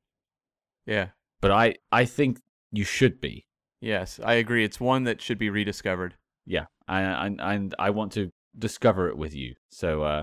[0.86, 1.08] Yeah.
[1.42, 2.38] but I, I think
[2.70, 3.46] you should be.
[3.82, 4.64] Yes, I agree.
[4.64, 6.14] It's one that should be rediscovered.
[6.46, 9.54] Yeah, and and, and I want to discover it with you.
[9.70, 10.22] So uh,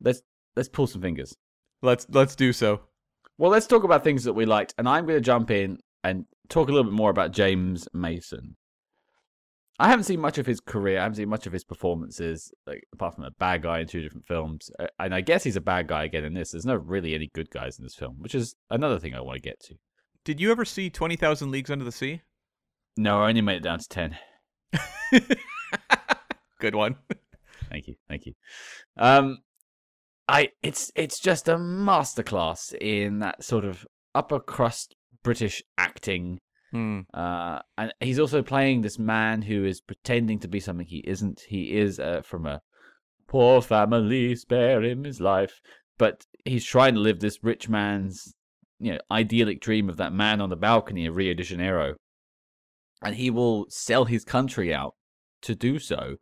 [0.00, 0.22] let's
[0.56, 1.36] let's pull some fingers.
[1.82, 2.80] Let's let's do so.
[3.38, 6.24] Well, let's talk about things that we liked, and I'm going to jump in and
[6.48, 8.56] talk a little bit more about James Mason.
[9.78, 10.98] I haven't seen much of his career.
[10.98, 14.00] I haven't seen much of his performances, like apart from a bad guy in two
[14.00, 14.70] different films.
[14.98, 16.52] And I guess he's a bad guy again in this.
[16.52, 19.36] There's no really any good guys in this film, which is another thing I want
[19.36, 19.74] to get to.
[20.24, 22.22] Did you ever see Twenty Thousand Leagues Under the Sea?
[22.96, 24.16] No, I only made it down to ten.
[26.60, 26.96] Good one.
[27.68, 28.32] Thank you, thank you.
[28.96, 29.38] Um,
[30.28, 36.38] I it's it's just a masterclass in that sort of upper crust British acting.
[36.76, 37.00] Hmm.
[37.14, 41.44] Uh, and he's also playing this man who is pretending to be something he isn't.
[41.48, 42.60] He is uh, from a
[43.28, 45.60] poor family, spare him his life,
[45.96, 48.34] but he's trying to live this rich man's,
[48.78, 51.94] you know, idyllic dream of that man on the balcony of Rio de Janeiro,
[53.02, 54.94] and he will sell his country out
[55.40, 56.16] to do so,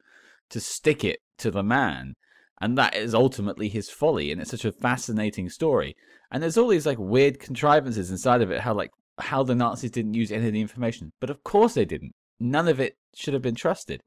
[0.50, 2.14] to stick it to the man.
[2.60, 5.96] And that is ultimately his folly, and it's such a fascinating story.
[6.30, 9.90] And there's all these like weird contrivances inside of it, how like how the Nazis
[9.90, 11.12] didn't use any of the information.
[11.20, 12.12] But of course they didn't.
[12.40, 14.02] None of it should have been trusted.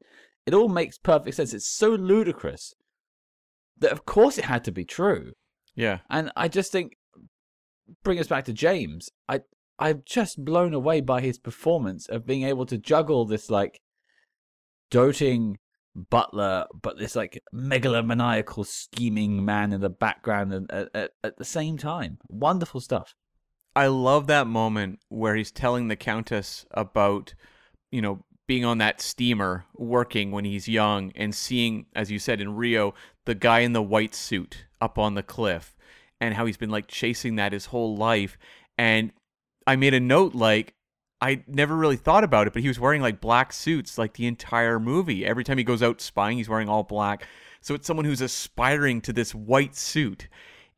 [0.46, 1.54] It all makes perfect sense.
[1.54, 2.74] It's so ludicrous
[3.78, 5.32] that of course it had to be true.
[5.74, 5.98] Yeah.
[6.10, 6.92] And I just think
[8.02, 9.08] bring us back to James.
[9.28, 9.40] I
[9.78, 13.80] I'm just blown away by his performance of being able to juggle this like
[14.90, 15.58] doting
[15.94, 21.44] butler, but this like megalomaniacal scheming man in the background and at, at, at the
[21.44, 22.18] same time.
[22.28, 23.14] Wonderful stuff.
[23.78, 27.34] I love that moment where he's telling the countess about,
[27.92, 32.40] you know, being on that steamer working when he's young and seeing, as you said
[32.40, 35.76] in Rio, the guy in the white suit up on the cliff
[36.20, 38.36] and how he's been like chasing that his whole life.
[38.76, 39.12] And
[39.64, 40.74] I made a note like,
[41.20, 44.26] I never really thought about it, but he was wearing like black suits like the
[44.26, 45.24] entire movie.
[45.24, 47.28] Every time he goes out spying, he's wearing all black.
[47.60, 50.26] So it's someone who's aspiring to this white suit.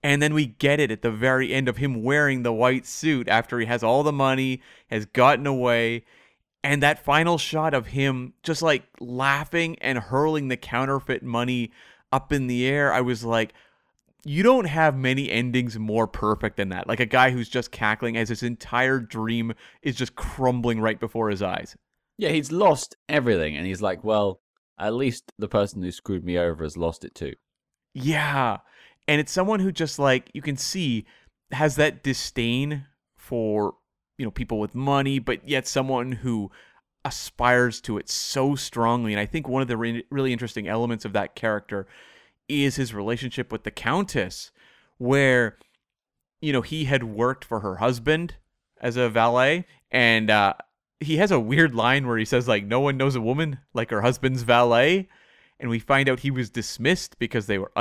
[0.02, 3.28] And then we get it at the very end of him wearing the white suit
[3.28, 6.04] after he has all the money, has gotten away.
[6.64, 11.70] And that final shot of him just like laughing and hurling the counterfeit money
[12.12, 13.52] up in the air, I was like,
[14.24, 16.86] you don't have many endings more perfect than that.
[16.86, 21.30] Like a guy who's just cackling as his entire dream is just crumbling right before
[21.30, 21.76] his eyes.
[22.18, 24.40] Yeah, he's lost everything, and he's like, well,
[24.78, 27.32] at least the person who screwed me over has lost it too.
[27.94, 28.58] Yeah.
[29.10, 31.04] And it's someone who just like you can see
[31.50, 33.74] has that disdain for,
[34.18, 36.52] you know, people with money, but yet someone who
[37.04, 39.12] aspires to it so strongly.
[39.12, 41.88] And I think one of the re- really interesting elements of that character
[42.48, 44.52] is his relationship with the countess
[44.98, 45.58] where
[46.40, 48.36] you know, he had worked for her husband
[48.80, 50.54] as a valet and uh
[51.00, 53.90] he has a weird line where he says like no one knows a woman like
[53.90, 55.08] her husband's valet
[55.58, 57.72] and we find out he was dismissed because they were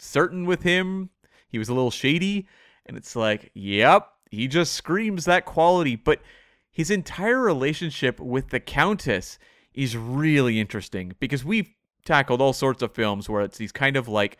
[0.00, 1.10] uncertain with him.
[1.48, 2.48] He was a little shady
[2.86, 6.22] and it's like, yep, he just screams that quality, but
[6.70, 9.38] his entire relationship with the countess
[9.74, 11.68] is really interesting because we've
[12.06, 14.38] tackled all sorts of films where it's these kind of like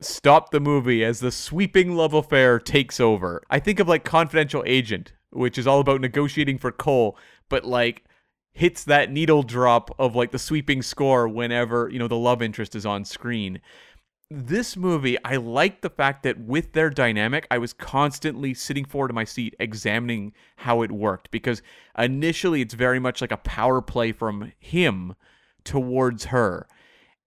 [0.00, 3.42] stop the movie as the sweeping love affair takes over.
[3.48, 7.16] I think of like Confidential Agent, which is all about negotiating for coal,
[7.48, 8.04] but like
[8.52, 12.74] hits that needle drop of like the sweeping score whenever, you know, the love interest
[12.74, 13.60] is on screen.
[14.32, 19.08] This movie, I like the fact that with their dynamic, I was constantly sitting forward
[19.08, 21.62] to my seat examining how it worked because
[21.98, 25.16] initially it's very much like a power play from him
[25.64, 26.68] towards her.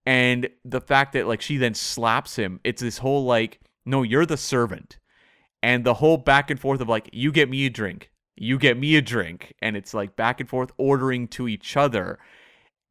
[0.06, 4.26] And the fact that like she then slaps him it's this whole like no you're
[4.26, 4.98] the servant.
[5.62, 8.78] And the whole back and forth of like you get me a drink you get
[8.78, 9.54] me a drink.
[9.62, 12.18] And it's like back and forth ordering to each other.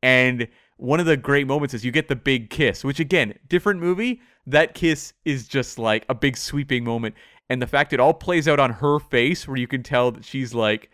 [0.02, 0.48] And
[0.78, 4.22] one of the great moments is you get the big kiss which again different movie
[4.46, 7.16] that kiss is just like a big sweeping moment.
[7.50, 10.26] And the fact it all plays out on her face, where you can tell that
[10.26, 10.90] she's like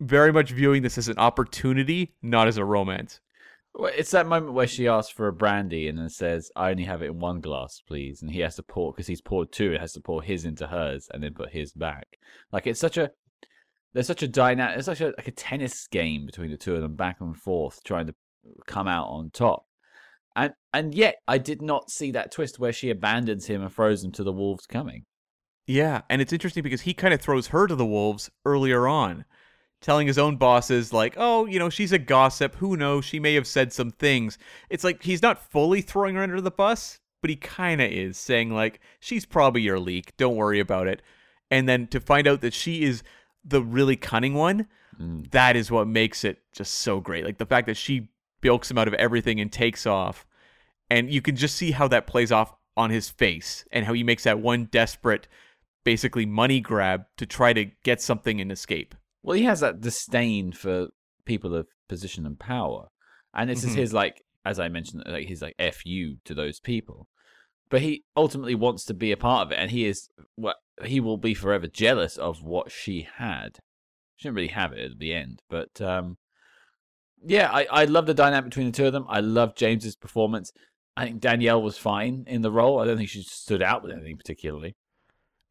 [0.00, 3.20] very much viewing this as an opportunity, not as a romance.
[3.74, 6.84] Well, it's that moment where she asks for a brandy and then says, "I only
[6.84, 9.72] have it in one glass, please," and he has to pour because he's poured two.
[9.72, 12.18] It has to pour his into hers and then put his back.
[12.50, 13.12] Like it's such a
[13.92, 14.78] there's such a dynamic.
[14.78, 17.84] It's such a like a tennis game between the two of them, back and forth,
[17.84, 18.14] trying to
[18.66, 19.66] come out on top.
[20.36, 24.04] And and yet I did not see that twist where she abandons him and throws
[24.04, 25.04] him to the wolves coming.
[25.66, 29.24] Yeah, and it's interesting because he kind of throws her to the wolves earlier on,
[29.80, 32.56] telling his own bosses like, "Oh, you know, she's a gossip.
[32.56, 33.04] Who knows?
[33.04, 34.38] She may have said some things."
[34.68, 38.16] It's like he's not fully throwing her under the bus, but he kind of is,
[38.16, 40.16] saying like, "She's probably your leak.
[40.16, 41.02] Don't worry about it."
[41.50, 43.02] And then to find out that she is
[43.44, 44.66] the really cunning one,
[45.00, 45.30] Mm.
[45.30, 47.24] that is what makes it just so great.
[47.24, 48.09] Like the fact that she
[48.40, 50.26] bilks him out of everything and takes off.
[50.90, 54.02] And you can just see how that plays off on his face and how he
[54.02, 55.28] makes that one desperate,
[55.84, 58.94] basically money grab to try to get something and escape.
[59.22, 60.88] Well, he has that disdain for
[61.26, 62.88] people of position and power,
[63.34, 63.78] and this is Mhm.
[63.78, 67.06] his like, as I mentioned, like he's like "f you" to those people.
[67.68, 70.98] But he ultimately wants to be a part of it, and he is what he
[70.98, 73.58] will be forever jealous of what she had.
[74.16, 76.16] She didn't really have it at the end, but um,
[77.26, 79.06] yeah, I I love the dynamic between the two of them.
[79.08, 80.52] I love James's performance.
[80.96, 82.80] I think Danielle was fine in the role.
[82.80, 84.74] I don't think she stood out with anything particularly.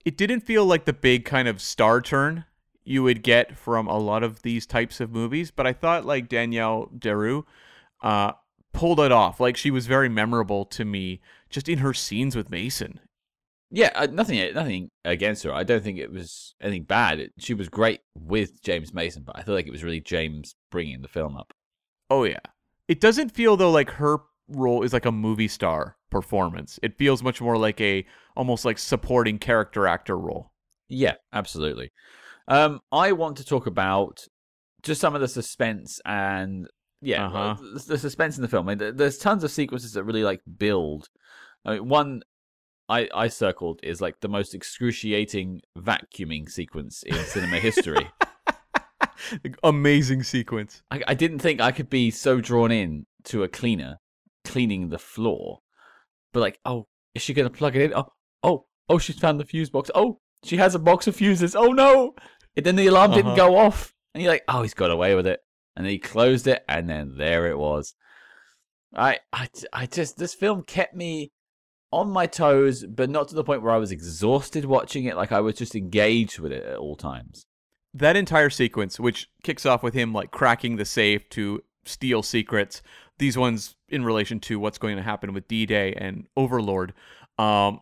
[0.06, 2.46] It didn't feel like the big kind of star turn
[2.84, 6.30] you would get from a lot of these types of movies, but I thought like
[6.30, 7.44] Danielle Darrieux
[8.02, 8.34] uh,
[8.74, 9.40] pulled it off.
[9.40, 13.00] Like she was very memorable to me just in her scenes with Mason.
[13.72, 15.54] Yeah, uh, nothing, nothing against her.
[15.54, 17.20] I don't think it was anything bad.
[17.20, 20.56] It, she was great with James Mason, but I feel like it was really James
[20.72, 21.54] bringing the film up.
[22.10, 22.40] Oh yeah.
[22.88, 26.80] It doesn't feel though like her role is like a movie star performance.
[26.82, 28.06] It feels much more like a
[28.36, 30.52] almost like supporting character actor role.
[30.88, 31.92] Yeah, absolutely.
[32.48, 34.26] Um, I want to talk about
[34.82, 36.68] just some of the suspense and
[37.02, 37.56] yeah, Uh-huh.
[37.74, 38.68] the, the suspense in the film.
[38.68, 41.10] I mean, there's tons of sequences that really like build.
[41.64, 42.22] I mean, one
[42.90, 48.10] I I circled is like the most excruciating vacuuming sequence in cinema history.
[49.64, 50.82] Amazing sequence.
[50.92, 53.98] I, I didn't think I could be so drawn in to a cleaner
[54.46, 55.60] cleaning the floor.
[56.34, 57.94] But like, oh, is she gonna plug it in?
[57.94, 58.08] Oh,
[58.44, 59.90] oh, oh, she's found the fuse box.
[59.96, 61.56] Oh, she has a box of fuses.
[61.56, 62.14] Oh no!
[62.56, 63.36] And then the alarm didn't Uh-huh.
[63.50, 63.94] go off.
[64.14, 65.40] And you're like, oh, he's got away with it.
[65.76, 67.94] And then he closed it, and then there it was.
[68.96, 71.32] I, I, I just this film kept me
[71.92, 75.16] on my toes, but not to the point where I was exhausted watching it.
[75.16, 77.46] Like I was just engaged with it at all times.
[77.94, 82.82] That entire sequence, which kicks off with him like cracking the safe to steal secrets,
[83.18, 86.94] these ones in relation to what's going to happen with D Day and Overlord.
[87.38, 87.82] Um,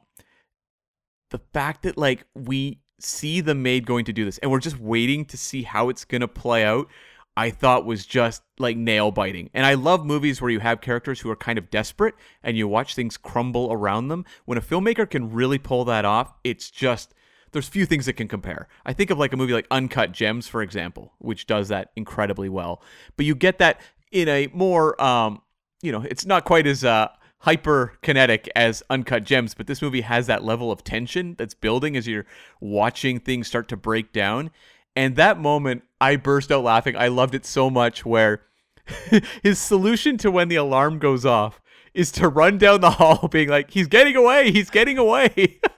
[1.29, 4.79] the fact that like we see the maid going to do this and we're just
[4.79, 6.87] waiting to see how it's going to play out,
[7.35, 9.49] I thought was just like nail biting.
[9.53, 12.67] And I love movies where you have characters who are kind of desperate and you
[12.67, 14.25] watch things crumble around them.
[14.45, 17.13] When a filmmaker can really pull that off, it's just
[17.51, 18.67] there's few things that can compare.
[18.85, 22.49] I think of like a movie like Uncut Gems, for example, which does that incredibly
[22.49, 22.81] well.
[23.15, 23.81] But you get that
[24.11, 25.41] in a more, um,
[25.81, 30.01] you know, it's not quite as uh, hyper kinetic as Uncut Gems, but this movie
[30.01, 32.25] has that level of tension that's building as you're
[32.59, 34.51] watching things start to break down.
[34.95, 36.95] And that moment, I burst out laughing.
[36.95, 38.05] I loved it so much.
[38.05, 38.41] Where
[39.43, 41.61] his solution to when the alarm goes off
[41.93, 44.51] is to run down the hall, being like, "He's getting away!
[44.51, 45.59] He's getting away!"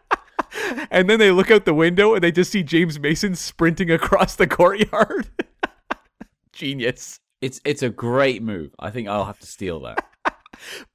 [0.91, 4.35] and then they look out the window and they just see James Mason sprinting across
[4.35, 5.29] the courtyard.
[6.51, 7.19] Genius.
[7.41, 8.75] It's it's a great move.
[8.79, 10.05] I think I'll have to steal that.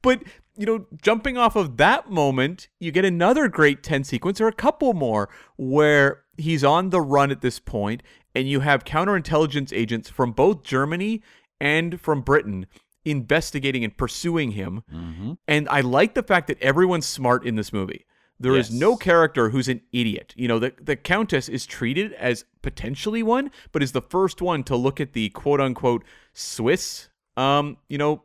[0.02, 0.22] But,
[0.58, 4.52] you know, jumping off of that moment, you get another great 10 sequence or a
[4.52, 8.02] couple more where he's on the run at this point
[8.34, 11.22] and you have counterintelligence agents from both Germany
[11.60, 12.66] and from Britain
[13.04, 14.82] investigating and pursuing him.
[14.90, 18.06] hmm And I like the fact that everyone's smart in this movie.
[18.40, 18.80] There is Yes.
[18.80, 20.34] no character who's an idiot.
[20.36, 24.64] You know, the, the Countess is treated as potentially one, but is the first one
[24.64, 28.24] to look at the quote unquote Swiss, um, you know,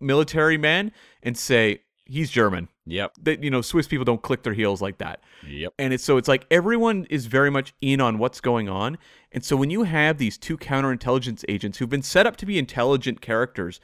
[0.00, 2.68] military man and say, he's German.
[2.86, 3.12] Yep.
[3.22, 5.20] That, you know, Swiss people don't click their heels like that.
[5.46, 5.74] Yep.
[5.78, 8.96] And it's so it's like everyone is very much in on what's going on.
[9.30, 12.58] And so when you have these two counterintelligence agents who've been set up to be
[12.58, 13.78] intelligent characters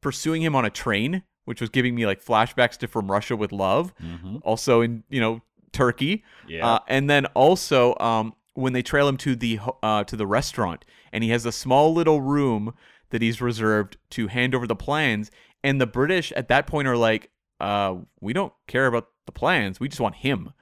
[0.00, 3.52] pursuing him on a train, which was giving me like flashbacks to From Russia with
[3.52, 5.40] Love, hmm also in, you know,
[5.72, 6.24] Turkey.
[6.48, 6.66] Yeah.
[6.66, 10.84] Uh, and then also um, when they trail him to the uh, to the restaurant,
[11.12, 12.74] and he has a small little room
[13.10, 15.30] that he's reserved to hand over the plans,
[15.62, 17.30] and the British at that point are like,
[17.60, 19.80] uh, "We don't care about the plans.
[19.80, 20.52] We just want him.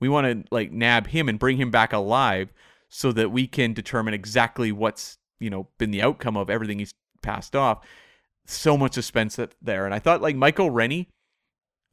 [0.00, 2.52] We want to like nab him and bring him back alive
[2.88, 6.92] so that we can determine exactly what's, you know, been the outcome of everything he's
[7.22, 7.86] passed off.
[8.46, 9.84] So much suspense there.
[9.84, 11.08] And I thought like Michael Rennie,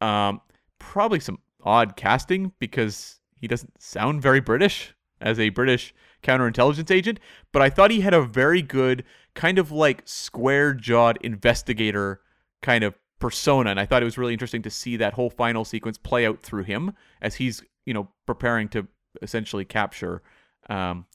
[0.01, 0.41] um,
[0.79, 5.93] probably some odd casting because he doesn't sound very British as a British
[6.23, 7.19] counterintelligence agent,
[7.51, 9.03] but I thought he had a very good
[9.35, 12.21] kind of like square jawed investigator
[12.61, 13.69] kind of persona.
[13.69, 16.39] And I thought it was really interesting to see that whole final sequence play out
[16.39, 18.87] through him as he's, you know, preparing to
[19.21, 20.21] essentially capture
[20.69, 21.05] um.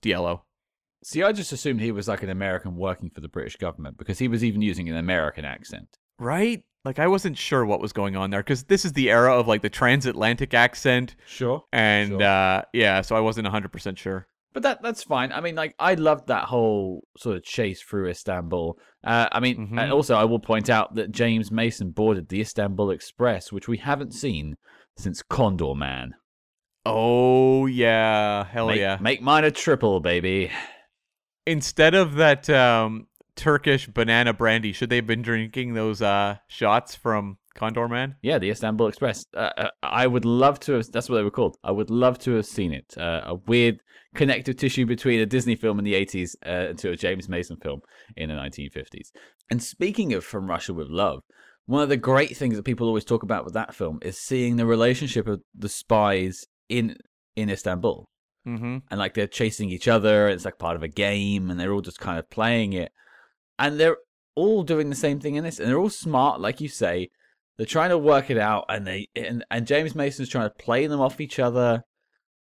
[1.04, 4.18] See, I just assumed he was like an American working for the British government because
[4.18, 5.98] he was even using an American accent.
[6.18, 6.64] Right?
[6.84, 9.46] Like I wasn't sure what was going on there because this is the era of
[9.46, 11.14] like the transatlantic accent.
[11.26, 11.62] Sure.
[11.72, 12.22] And sure.
[12.22, 14.26] Uh, yeah, so I wasn't 100% sure.
[14.54, 15.32] But that that's fine.
[15.32, 18.78] I mean, like I loved that whole sort of chase through Istanbul.
[19.02, 19.80] Uh, I mean, Mhm.
[19.82, 23.78] and also I will point out that James Mason boarded the Istanbul Express, which we
[23.78, 24.54] haven't seen
[24.96, 26.10] since Condorman.
[26.86, 28.98] Oh yeah, hell make, yeah.
[29.00, 30.50] make mine a triple, baby.
[31.46, 36.94] Instead of that um, Turkish banana brandy, should they have been drinking those uh, shots
[36.94, 38.16] from Condorman?
[38.22, 39.24] Yeah, the Istanbul Express.
[39.34, 40.90] Uh, uh, I would love to have.
[40.90, 41.56] That's what they were called.
[41.62, 42.94] I would love to have seen it.
[42.96, 43.80] Uh, a weird
[44.14, 47.80] connective tissue between a Disney film in the 80s uh, to a James Mason film
[48.16, 49.10] in the 1950s.
[49.50, 51.20] And speaking of From Russia with Love,
[51.66, 54.56] one of the great things that people always talk about with that film is seeing
[54.56, 56.96] the relationship of the spies in
[57.36, 58.06] in Istanbul.
[58.46, 58.78] Mm-hmm.
[58.90, 61.80] And like they're chasing each other, it's like part of a game, and they're all
[61.80, 62.92] just kind of playing it.
[63.58, 63.96] And they're
[64.34, 67.10] all doing the same thing in this, and they're all smart, like you say.
[67.56, 70.86] They're trying to work it out, and they and, and James Mason's trying to play
[70.86, 71.84] them off each other.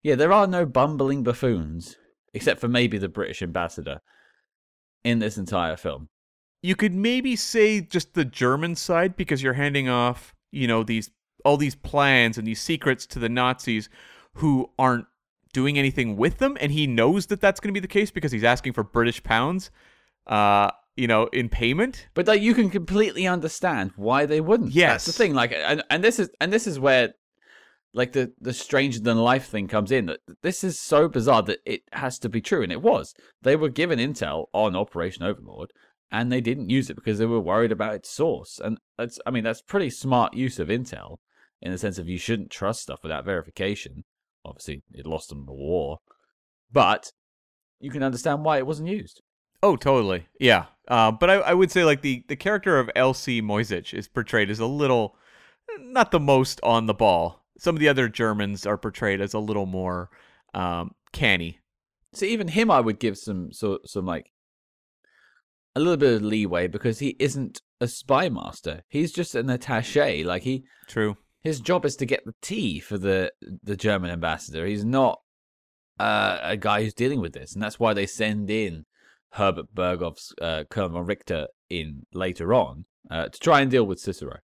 [0.02, 1.96] Yeah, there are no bumbling buffoons,
[2.32, 4.00] except for maybe the British ambassador
[5.04, 6.08] in this entire film.
[6.62, 11.10] You could maybe say just the German side because you're handing off, you know, these
[11.44, 13.88] all these plans and these secrets to the Nazis
[14.34, 15.06] who aren't
[15.52, 18.32] doing anything with them, and he knows that that's going to be the case because
[18.32, 19.70] he's asking for British pounds,
[20.26, 22.08] uh, you know, in payment.
[22.14, 24.72] But like you can completely understand why they wouldn't.
[24.72, 25.04] Yes.
[25.04, 25.34] that's the thing.
[25.34, 27.14] Like, and and this is and this is where,
[27.92, 30.06] like the the stranger than life thing comes in.
[30.06, 33.14] That this is so bizarre that it has to be true, and it was.
[33.42, 35.72] They were given intel on Operation Overlord,
[36.12, 38.60] and they didn't use it because they were worried about its source.
[38.62, 41.18] And that's, I mean, that's pretty smart use of intel
[41.62, 44.04] in the sense of you shouldn't trust stuff without verification.
[44.44, 45.98] Obviously, it lost them in the war,
[46.72, 47.12] but
[47.80, 49.22] you can understand why it wasn't used.
[49.62, 50.26] Oh, totally.
[50.38, 50.66] Yeah.
[50.88, 53.42] Uh, but I, I would say like the, the character of L.C.
[53.42, 55.16] Moyzisch is portrayed as a little,
[55.78, 57.44] not the most on the ball.
[57.58, 60.08] Some of the other Germans are portrayed as a little more
[60.54, 61.58] um, canny.
[62.12, 64.32] So even him, I would give some so some like
[65.76, 68.82] a little bit of leeway because he isn't a spy master.
[68.88, 70.24] He's just an attaché.
[70.24, 71.16] Like he, True.
[71.42, 73.32] His job is to get the tea for the
[73.62, 74.66] the German ambassador.
[74.66, 75.20] He's not
[75.98, 78.84] uh, a guy who's dealing with this, and that's why they send in
[79.32, 84.00] Herbert Berghof's uh, Colonel von Richter in later on uh, to try and deal with
[84.00, 84.38] Cicero.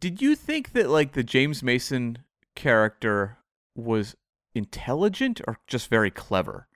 [0.00, 2.18] Did you think that like the James Mason
[2.54, 3.38] character
[3.74, 4.16] was
[4.54, 6.68] intelligent or just very clever?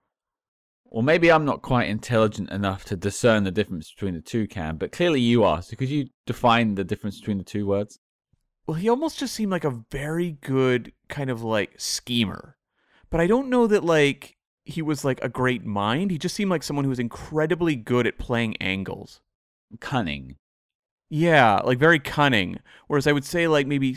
[0.84, 4.76] Or maybe I'm not quite intelligent enough to discern the difference between the two, Cam,
[4.76, 5.60] but clearly you are.
[5.62, 7.98] So could you define the difference between the two words?
[8.66, 12.56] Well, he almost just seemed like a very good kind of like schemer.
[13.10, 16.10] But I don't know that like he was like a great mind.
[16.10, 19.20] He just seemed like someone who was incredibly good at playing angles.
[19.80, 20.36] Cunning.
[21.08, 22.58] Yeah, like very cunning.
[22.88, 23.96] Whereas I would say like maybe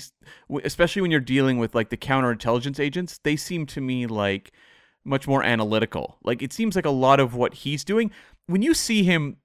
[0.64, 4.52] especially when you're dealing with like the counterintelligence agents, they seem to me like
[5.04, 6.20] much more analytical.
[6.24, 8.12] Like it seems like a lot of what he's doing
[8.46, 9.38] when you see him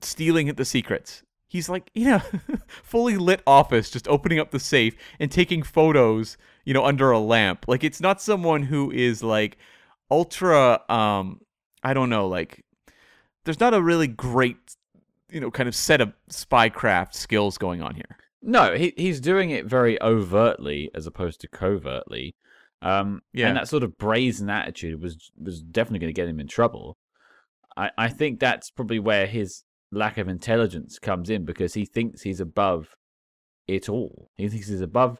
[0.00, 1.22] stealing the secrets.
[1.52, 2.22] He's like, you know,
[2.82, 7.18] fully lit office, just opening up the safe and taking photos, you know, under a
[7.18, 7.66] lamp.
[7.68, 9.58] Like it's not someone who is like
[10.10, 11.40] ultra um
[11.82, 12.64] I don't know, like
[13.44, 14.56] there's not a really great
[15.30, 18.16] you know, kind of set of spycraft skills going on here.
[18.42, 22.34] No, he he's doing it very overtly as opposed to covertly.
[22.82, 23.48] Um, Yeah.
[23.48, 26.96] and that sort of brazen attitude was was definitely going to get him in trouble.
[27.76, 29.62] I I think that's probably where his
[29.92, 32.96] lack of intelligence comes in because he thinks he's above
[33.68, 34.30] it all.
[34.36, 35.18] He thinks he's above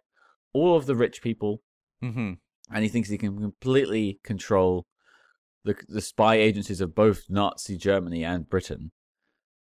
[0.53, 1.62] all of the rich people,
[2.03, 2.33] Mm-hmm.
[2.75, 4.87] and he thinks he can completely control
[5.64, 8.91] the the spy agencies of both Nazi Germany and Britain,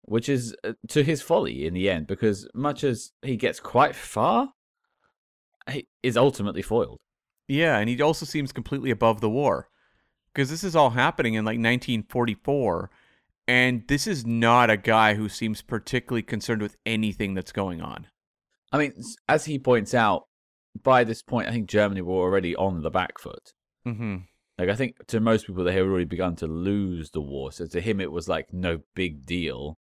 [0.03, 2.07] which is uh, to his folly in the end.
[2.07, 4.51] Because much as he gets quite far,
[5.71, 6.99] he is ultimately foiled.
[7.49, 9.69] Yeah, and he also seems completely above the war.
[10.35, 12.91] Because this is all happening in like 1944,
[13.49, 18.07] and this is not a guy who seems particularly concerned with anything that's going on.
[18.73, 18.93] I mean,
[19.29, 20.25] as he points out,
[20.83, 23.53] by this point, I think Germany were already on the back foot.
[23.87, 24.17] Mm-hmm.
[24.59, 27.53] Like I think to most people, they had already begun to lose the war.
[27.53, 29.77] So to him, it was like no big deal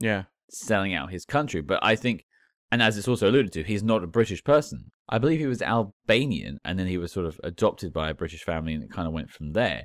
[0.00, 0.24] Yeah.
[0.50, 1.62] selling out his country.
[1.62, 2.24] But I think,
[2.70, 4.90] and as it's also alluded to, he's not a British person.
[5.08, 8.42] I believe he was Albanian, and then he was sort of adopted by a British
[8.42, 9.84] family, and it kind of went from there.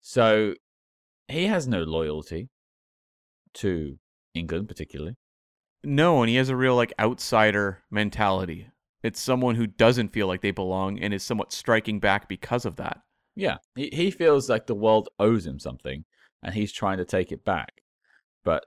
[0.00, 0.54] So
[1.28, 2.48] he has no loyalty
[3.54, 3.98] to
[4.34, 5.16] England, particularly.
[5.82, 8.68] No, and he has a real like outsider mentality.
[9.02, 12.76] It's someone who doesn't feel like they belong and is somewhat striking back because of
[12.76, 13.02] that.
[13.36, 16.04] Yeah, he he feels like the world owes him something,
[16.42, 17.82] and he's trying to take it back.
[18.44, 18.64] But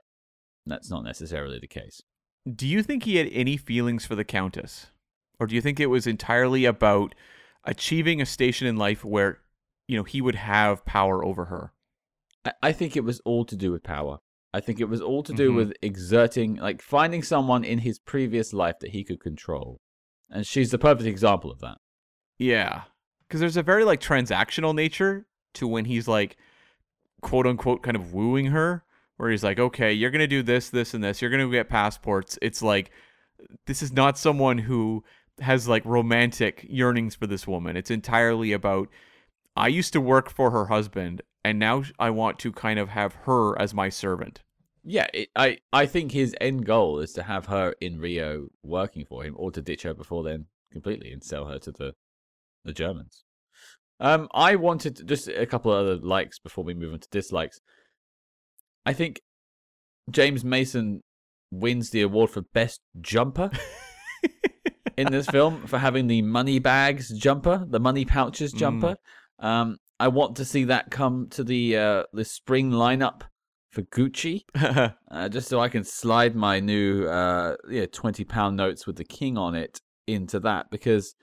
[0.66, 2.02] that's not necessarily the case.
[2.48, 4.88] Do you think he had any feelings for the Countess?
[5.40, 7.14] Or do you think it was entirely about
[7.64, 9.40] achieving a station in life where,
[9.86, 11.72] you know, he would have power over her?
[12.44, 14.18] I, I think it was all to do with power.
[14.52, 15.56] I think it was all to do Mhm.
[15.56, 19.80] with exerting, like finding someone in his previous life that he could control.
[20.30, 21.78] And she's the perfect example of that.
[22.38, 22.84] Yeah.
[23.26, 26.36] Because there's a very like transactional nature to when he's like
[27.20, 28.84] quote unquote kind of wooing her,
[29.16, 31.20] where he's like, okay, you're going to do this, this, and this.
[31.20, 32.38] You're going to get passports.
[32.40, 32.90] It's like,
[33.66, 35.04] this is not someone who
[35.40, 37.76] has like romantic yearnings for this woman.
[37.76, 38.88] It's entirely about,
[39.56, 43.14] I used to work for her husband, and now I want to kind of have
[43.24, 44.42] her as my servant.
[44.84, 49.04] Yeah, it, I, I think his end goal is to have her in Rio working
[49.04, 51.94] for him or to ditch her before then completely and sell her to the,
[52.64, 53.24] the Germans.
[54.00, 57.08] Um, I wanted to- just a couple of other likes before we move on to
[57.10, 57.60] dislikes.
[58.86, 59.20] I think
[60.10, 61.02] James Mason
[61.50, 63.50] wins the award for best jumper
[64.96, 68.96] in this film for having the money bags jumper, the money pouches jumper.
[69.38, 73.22] Um, I want to see that come to the uh, the spring lineup
[73.70, 74.42] for Gucci,
[75.10, 79.04] uh, just so I can slide my new uh, yeah twenty pound notes with the
[79.04, 81.14] king on it into that because.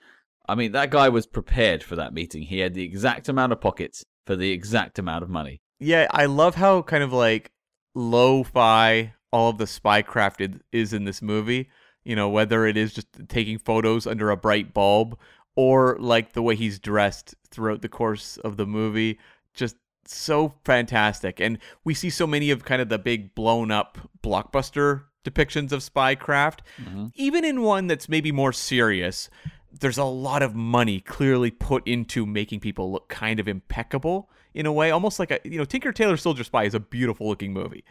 [0.47, 2.43] I mean, that guy was prepared for that meeting.
[2.43, 5.59] He had the exact amount of pockets for the exact amount of money.
[5.80, 7.49] Yeah, I love how kind of like
[7.95, 11.69] lo-fi all of the spycraft id- is in this movie.
[12.03, 15.17] You know, whether it is just taking photos under a bright bulb
[15.56, 19.18] or like the way he's dressed throughout the course of the movie,
[19.53, 19.76] just
[20.06, 21.39] so fantastic.
[21.39, 25.80] And we see so many of kind of the big blown up blockbuster depictions of
[25.82, 27.12] spycraft, Mhm.
[27.16, 29.30] even in one that's maybe more serious.
[29.72, 34.66] There's a lot of money clearly put into making people look kind of impeccable in
[34.66, 37.51] a way, almost like a you know Tinker Tailor Soldier Spy is a beautiful looking
[37.53, 37.84] movie,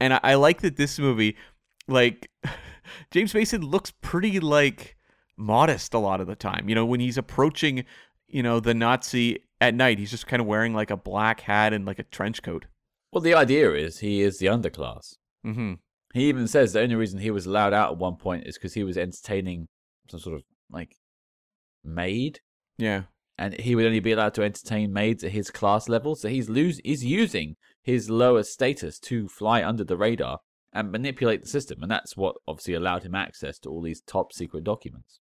[0.00, 1.36] and I, I like that this movie,
[1.88, 2.30] like
[3.10, 4.96] James Mason looks pretty like
[5.38, 6.68] modest a lot of the time.
[6.68, 7.84] You know when he's approaching,
[8.26, 11.72] you know the Nazi at night, he's just kind of wearing like a black hat
[11.72, 12.66] and like a trench coat.
[13.12, 15.14] Well, the idea is he is the underclass.
[15.46, 15.74] Mm-hmm.
[16.14, 18.74] He even says the only reason he was allowed out at one point is because
[18.74, 19.66] he was entertaining
[20.10, 20.96] some sort of like
[21.84, 22.40] maid,
[22.76, 23.02] Yeah.
[23.36, 26.14] and he would only be allowed to entertain maids at his class level.
[26.16, 30.40] So he's lose he's using his lower status to fly under the radar
[30.72, 34.32] and manipulate the system, and that's what obviously allowed him access to all these top
[34.32, 35.20] secret documents.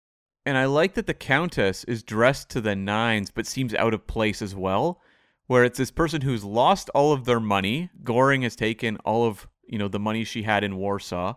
[0.46, 4.08] And I like that the Countess is dressed to the nines, but seems out of
[4.08, 5.02] place as well.
[5.48, 7.90] Where it's this person who's lost all of their money.
[8.04, 11.36] Goring has taken all of you know the money she had in Warsaw,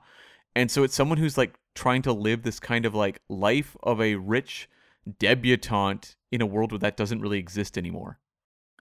[0.54, 4.00] and so it's someone who's like trying to live this kind of like life of
[4.00, 4.68] a rich
[5.18, 8.18] debutante in a world where that doesn't really exist anymore.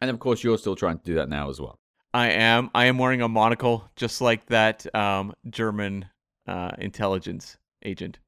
[0.02, 1.80] And of course, you're still trying to do that now as well.
[2.14, 2.70] I am.
[2.74, 6.06] I am wearing a monocle, just like that um, German
[6.48, 8.20] uh, intelligence agent.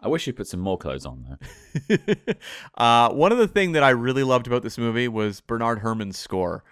[0.00, 1.38] I wish you put some more clothes on
[1.88, 1.96] though.
[2.82, 6.18] uh, one of the things that I really loved about this movie was Bernard Herrmann's
[6.18, 6.64] score.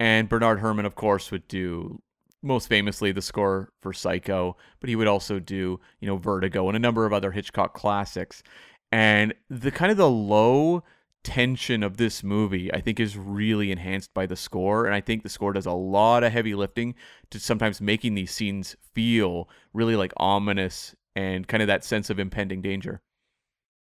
[0.00, 2.02] And Bernard Herrmann, of course, would do
[2.42, 6.76] most famously the score for Psycho, but he would also do, you know, Vertigo and
[6.76, 8.42] a number of other Hitchcock classics.
[8.90, 10.82] And the kind of the low
[11.22, 14.84] tension of this movie, I think, is really enhanced by the score.
[14.84, 16.94] And I think the score does a lot of heavy lifting
[17.30, 22.18] to sometimes making these scenes feel really like ominous and kind of that sense of
[22.18, 23.02] impending danger.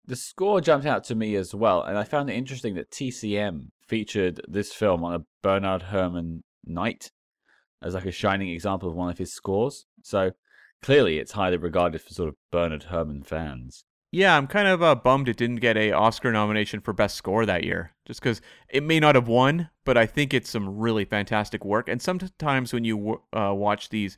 [0.06, 3.68] The score jumped out to me as well, and I found it interesting that TCM
[3.88, 7.12] featured this film on a Bernard Herrmann night
[7.82, 9.86] as like a shining example of one of his scores.
[10.04, 10.32] So
[10.82, 13.84] clearly, it's highly regarded for sort of Bernard Herrmann fans.
[14.12, 17.46] Yeah, I'm kind of uh, bummed it didn't get a Oscar nomination for best score
[17.46, 21.06] that year, just because it may not have won, but I think it's some really
[21.06, 21.88] fantastic work.
[21.88, 24.18] And sometimes when you uh, watch these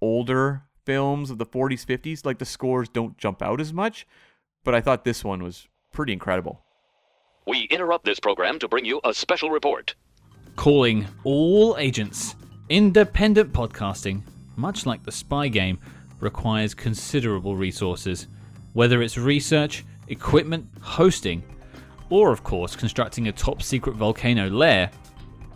[0.00, 4.06] older films of the 40s, 50s, like the scores don't jump out as much,
[4.64, 6.62] but I thought this one was pretty incredible.
[7.46, 9.94] We interrupt this program to bring you a special report.
[10.56, 12.36] Calling all agents.
[12.70, 14.22] Independent podcasting,
[14.56, 15.78] much like the spy game,
[16.20, 18.26] requires considerable resources.
[18.72, 21.42] Whether it's research, equipment, hosting,
[22.08, 24.90] or of course constructing a top secret volcano lair,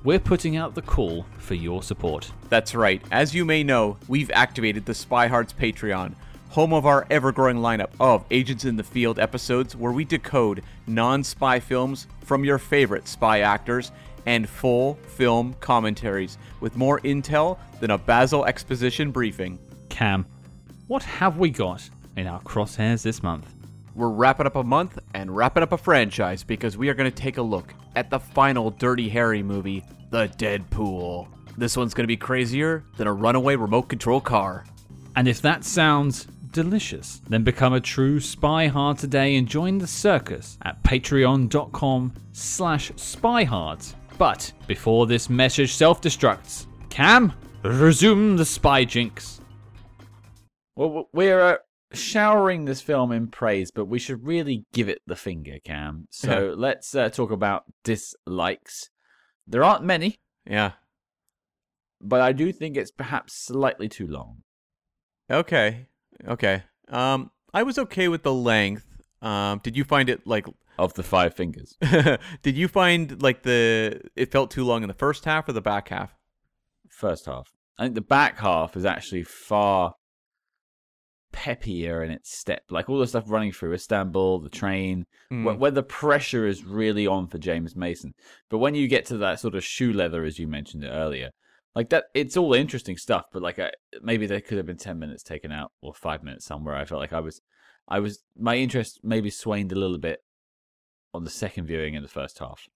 [0.05, 2.31] we're putting out the call for your support.
[2.49, 3.03] That's right.
[3.11, 6.15] As you may know, we've activated the Spy Hearts Patreon,
[6.51, 10.63] home of our ever growing lineup of Agents in the Field episodes where we decode
[10.87, 13.93] non spy films from your favorite spy actors
[14.27, 19.59] and full film commentaries with more intel than a Basil exposition briefing.
[19.89, 20.27] Cam,
[20.89, 23.62] what have we got in our crosshairs this month?
[23.95, 27.15] We're wrapping up a month and wrapping up a franchise because we are going to
[27.15, 31.29] take a look at the final Dirty Harry movie, The Dead Pool.
[31.59, 34.65] This one's going to be crazier than a runaway remote control car.
[35.15, 39.87] And if that sounds delicious, then become a true spy hard today and join the
[39.87, 43.95] circus at patreon.com slash spyhard.
[44.17, 49.41] But before this message self-destructs, Cam, resume the spy jinx.
[50.77, 51.57] Well, we're uh,
[51.95, 56.07] showering this film in praise, but we should really give it the finger, Cam.
[56.11, 58.91] So let's uh, talk about dislikes.
[59.47, 60.73] There aren't many, Yeah.
[62.01, 64.43] but I do think it's perhaps slightly too long.
[65.31, 65.87] Okay.
[66.27, 66.63] Okay.
[66.89, 68.87] Um, I was okay with the length.
[69.21, 70.47] Um, did you find it like?
[70.79, 71.77] Of the five fingers.
[72.43, 75.61] did you find like the it felt too long in the first half or the
[75.61, 76.15] back half?
[76.89, 77.53] First half.
[77.79, 79.95] I think the back half is actually far
[81.33, 82.63] peppier in its step.
[82.71, 85.45] Like all the stuff running through Istanbul, the train, Mm.
[85.45, 88.13] where, where the pressure is really on for James Mason.
[88.51, 91.31] But when you get to that sort of shoe leather, as you mentioned it earlier,
[91.75, 93.25] like that, it's all interesting stuff.
[93.33, 93.71] But like, I,
[94.03, 96.77] maybe there could have been ten minutes taken out or five minutes somewhere.
[96.77, 97.41] I felt like I was,
[97.89, 100.21] I was, my interest maybe swaned a little bit
[101.15, 102.69] on the second viewing in the first half.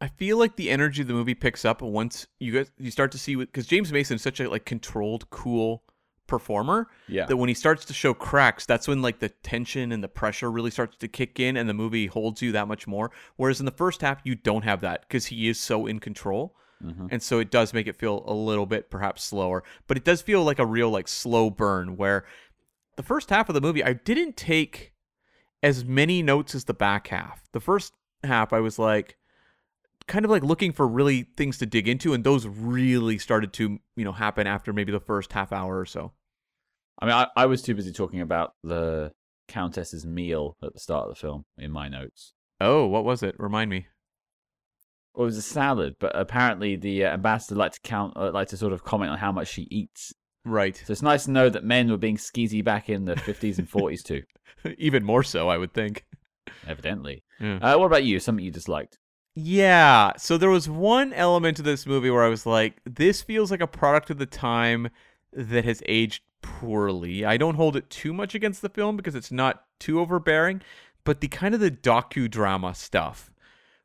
[0.00, 3.12] I feel like the energy of the movie picks up once you get you start
[3.12, 5.84] to see because James Mason is such a like controlled, cool
[6.32, 7.26] performer Yeah.
[7.26, 10.50] that when he starts to show cracks, that's when like the tension and the pressure
[10.50, 13.10] really starts to kick in, and the movie holds you that much more.
[13.36, 16.56] Whereas in the first half, you don't have that because he is so in control,
[16.82, 17.08] Mhm.
[17.12, 19.62] and so it does make it feel a little bit perhaps slower.
[19.86, 22.24] But it does feel like a real like slow burn where
[22.96, 24.92] the first half of the movie I didn't take
[25.62, 27.42] as many notes as the back half.
[27.52, 27.92] The first
[28.24, 29.16] half I was like
[30.08, 33.78] kind of like looking for really things to dig into and those really started to,
[33.94, 36.12] you know, happen after maybe the first half hour or so.
[36.98, 39.12] I mean, I, I was too busy talking about the
[39.48, 42.32] Countess's meal at the start of the film in my notes.
[42.60, 43.34] Oh, what was it?
[43.38, 43.86] Remind me.
[45.14, 48.48] Well, it was a salad, but apparently the uh, ambassador liked to count, uh, like
[48.48, 50.12] to sort of comment on how much she eats.
[50.44, 50.80] Right.
[50.86, 53.70] So it's nice to know that men were being skeezy back in the 50s and
[53.70, 54.22] 40s too,
[54.78, 56.04] Even more so, I would think.
[56.66, 57.22] evidently.
[57.40, 57.56] Yeah.
[57.56, 58.20] Uh, what about you?
[58.20, 58.98] Something you disliked?
[59.34, 60.12] Yeah.
[60.16, 63.60] So there was one element of this movie where I was like, this feels like
[63.60, 64.88] a product of the time
[65.32, 67.24] that has aged poorly.
[67.24, 70.60] I don't hold it too much against the film because it's not too overbearing,
[71.04, 73.30] but the kind of the docudrama stuff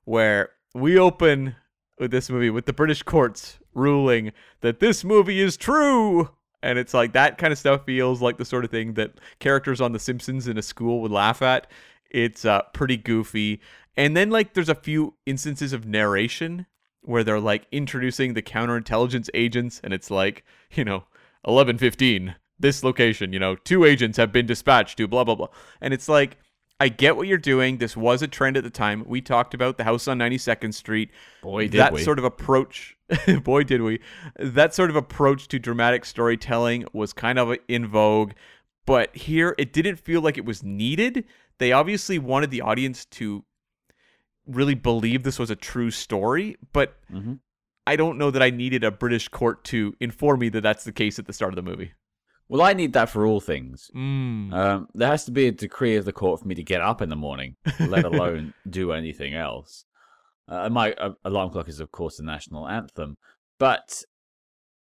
[0.05, 1.55] where we open
[1.99, 4.31] with this movie with the British courts ruling
[4.61, 6.29] that this movie is true.
[6.63, 9.79] And it's like that kind of stuff feels like the sort of thing that characters
[9.79, 11.67] on The Simpsons in a school would laugh at.
[12.09, 13.61] It's uh, pretty goofy.
[13.95, 16.65] And then, like, there's a few instances of narration
[17.01, 21.03] where they're like introducing the counterintelligence agents, and it's like, you know,
[21.43, 25.47] 1115, this location, you know, two agents have been dispatched to blah, blah, blah.
[25.81, 26.37] And it's like,
[26.79, 27.77] I get what you're doing.
[27.77, 29.03] This was a trend at the time.
[29.07, 31.09] We talked about the house on 92nd Street.
[31.41, 31.77] Boy, did we.
[31.77, 32.03] that we.
[32.03, 32.95] sort of approach,
[33.43, 33.99] boy, did we.
[34.37, 38.33] That sort of approach to dramatic storytelling was kind of in vogue.
[38.85, 41.25] But here, it didn't feel like it was needed.
[41.57, 43.43] They obviously wanted the audience to
[44.45, 47.33] really believe this was a true story, but hmm
[47.87, 50.91] I don't know that I needed a British court to inform me that that's the
[50.91, 51.93] case at the start of the movie.
[52.49, 53.91] Well, I need that for all things.
[53.95, 54.53] Mm.
[54.53, 57.01] Um, there has to be a decree of the court for me to get up
[57.01, 59.85] in the morning, let alone do anything else.
[60.47, 63.17] Uh, my uh, alarm clock is, of course, the national anthem.
[63.59, 64.03] But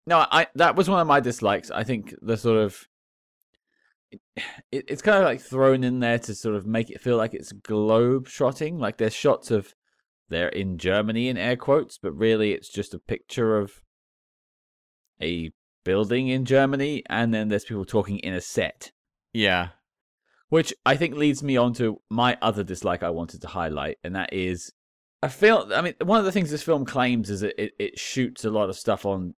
[0.06, 1.70] no, I that was one of my dislikes.
[1.70, 2.88] I think the sort of
[4.10, 7.34] it, it's kind of like thrown in there to sort of make it feel like
[7.34, 8.78] it's globe trotting.
[8.78, 9.74] Like there's shots of
[10.28, 13.82] they're in Germany in air quotes, but really it's just a picture of
[15.20, 15.52] a
[15.84, 18.92] building in Germany, and then there's people talking in a set.
[19.32, 19.68] Yeah.
[20.48, 24.14] Which I think leads me on to my other dislike I wanted to highlight, and
[24.16, 24.72] that is
[25.22, 27.98] I feel I mean one of the things this film claims is that it, it
[27.98, 29.34] shoots a lot of stuff on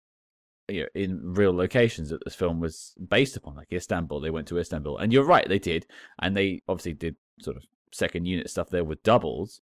[0.69, 4.19] you know, in real locations that this film was based upon, like Istanbul.
[4.19, 4.97] They went to Istanbul.
[4.97, 5.85] And you're right, they did.
[6.19, 9.61] And they obviously did sort of second unit stuff there with doubles.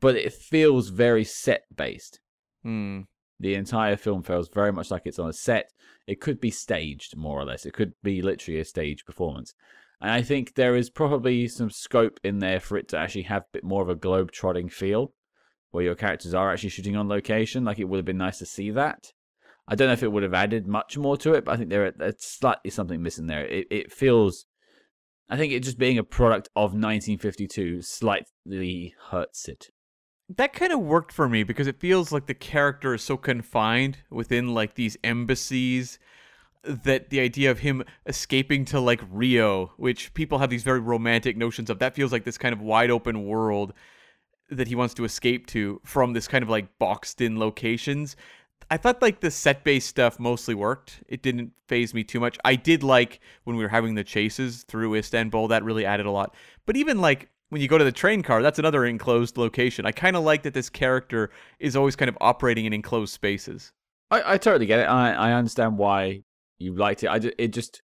[0.00, 2.20] But it feels very set based.
[2.64, 3.06] Mm.
[3.42, 5.72] The entire film feels very much like it's on a set.
[6.06, 7.66] It could be staged, more or less.
[7.66, 9.52] It could be literally a stage performance.
[10.00, 13.42] And I think there is probably some scope in there for it to actually have
[13.42, 15.12] a bit more of a globe trotting feel,
[15.72, 17.64] where your characters are actually shooting on location.
[17.64, 19.12] Like it would have been nice to see that.
[19.66, 21.70] I don't know if it would have added much more to it, but I think
[21.70, 23.44] there's slightly something missing there.
[23.44, 24.46] It it feels,
[25.28, 29.70] I think it just being a product of 1952 slightly hurts it.
[30.36, 33.98] That kind of worked for me because it feels like the character is so confined
[34.10, 35.98] within like these embassies
[36.64, 41.36] that the idea of him escaping to like Rio, which people have these very romantic
[41.36, 43.72] notions of, that feels like this kind of wide open world
[44.50, 48.16] that he wants to escape to from this kind of like boxed in locations.
[48.70, 51.02] I thought like the set based stuff mostly worked.
[51.08, 52.38] It didn't phase me too much.
[52.44, 56.10] I did like when we were having the chases through Istanbul, that really added a
[56.10, 56.34] lot.
[56.64, 59.84] But even like when you go to the train car, that's another enclosed location.
[59.84, 61.30] I kind of like that this character
[61.60, 63.72] is always kind of operating in enclosed spaces.
[64.10, 64.84] I, I totally get it.
[64.84, 66.22] I, I understand why
[66.56, 67.10] you liked it.
[67.10, 67.82] I ju- it just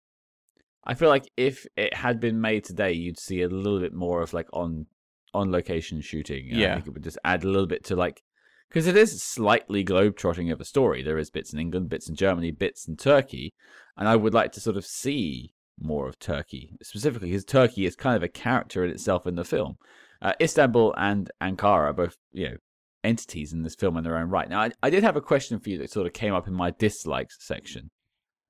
[0.86, 4.22] I feel like if it had been made today, you'd see a little bit more
[4.22, 4.86] of like on
[5.34, 6.48] on location shooting.
[6.52, 6.74] And I Yeah.
[6.76, 8.22] think it would just add a little bit to like
[8.70, 11.04] because it is slightly globetrotting of a story.
[11.04, 13.54] There is bits in England, bits in Germany, bits in Turkey,
[13.98, 17.96] and I would like to sort of see more of Turkey specifically because Turkey is
[17.96, 19.78] kind of a character in itself in the film.
[20.22, 22.58] Uh, Istanbul and Ankara are both you know
[23.04, 24.50] entities in this film in their own right.
[24.50, 26.54] Now, I, I did have a question for you that sort of came up in
[26.54, 27.90] my dislikes section.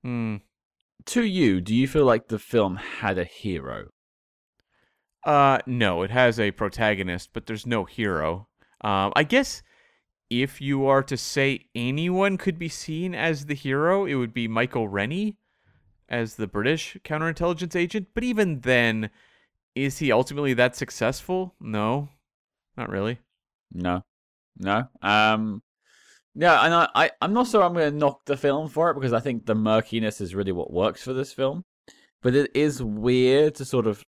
[0.04, 0.38] Hmm.
[1.08, 3.90] To you, do you feel like the film had a hero?
[5.24, 8.48] Uh, no, it has a protagonist, but there's no hero.
[8.82, 9.62] Um, I guess
[10.30, 14.48] if you are to say anyone could be seen as the hero, it would be
[14.48, 15.38] Michael Rennie
[16.10, 18.08] as the British counterintelligence agent.
[18.14, 19.10] But even then,
[19.76, 21.56] is he ultimately that successful?
[21.60, 22.10] No,
[22.76, 23.20] not really.
[23.72, 24.04] No,
[24.58, 24.88] no.
[25.02, 25.62] Um,
[26.36, 28.96] yeah, and I, I I'm not sure I'm going to knock the film for it
[28.96, 31.64] because I think the murkiness is really what works for this film.
[32.22, 34.04] But it is weird to sort of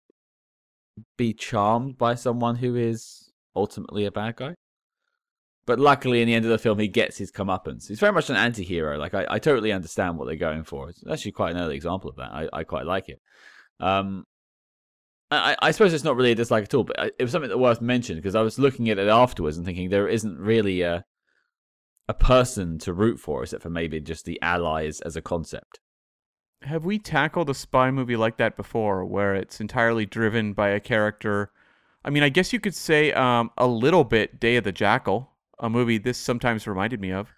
[1.18, 4.56] be charmed by someone who is ultimately a bad guy.
[5.70, 7.88] But luckily, in the end of the film, he gets his comeuppance.
[7.88, 8.98] He's very much an anti-hero.
[8.98, 10.90] Like I, I totally understand what they're going for.
[10.90, 12.32] It's actually quite an early example of that.
[12.32, 13.22] I, I quite like it.
[13.80, 14.24] Um,
[15.30, 17.60] I, I suppose it's not really a dislike at all, but it was something that
[17.60, 21.06] worth mentioning because I was looking at it afterwards and thinking there isn't really a
[22.08, 25.80] a person to root for except for maybe just the allies as a concept.
[26.64, 30.80] Have we tackled a spy movie like that before, where it's entirely driven by a
[30.80, 31.52] character?
[32.04, 35.36] I mean, I guess you could say um, a little bit Day of the Jackal,
[35.60, 37.30] a movie this sometimes reminded me of.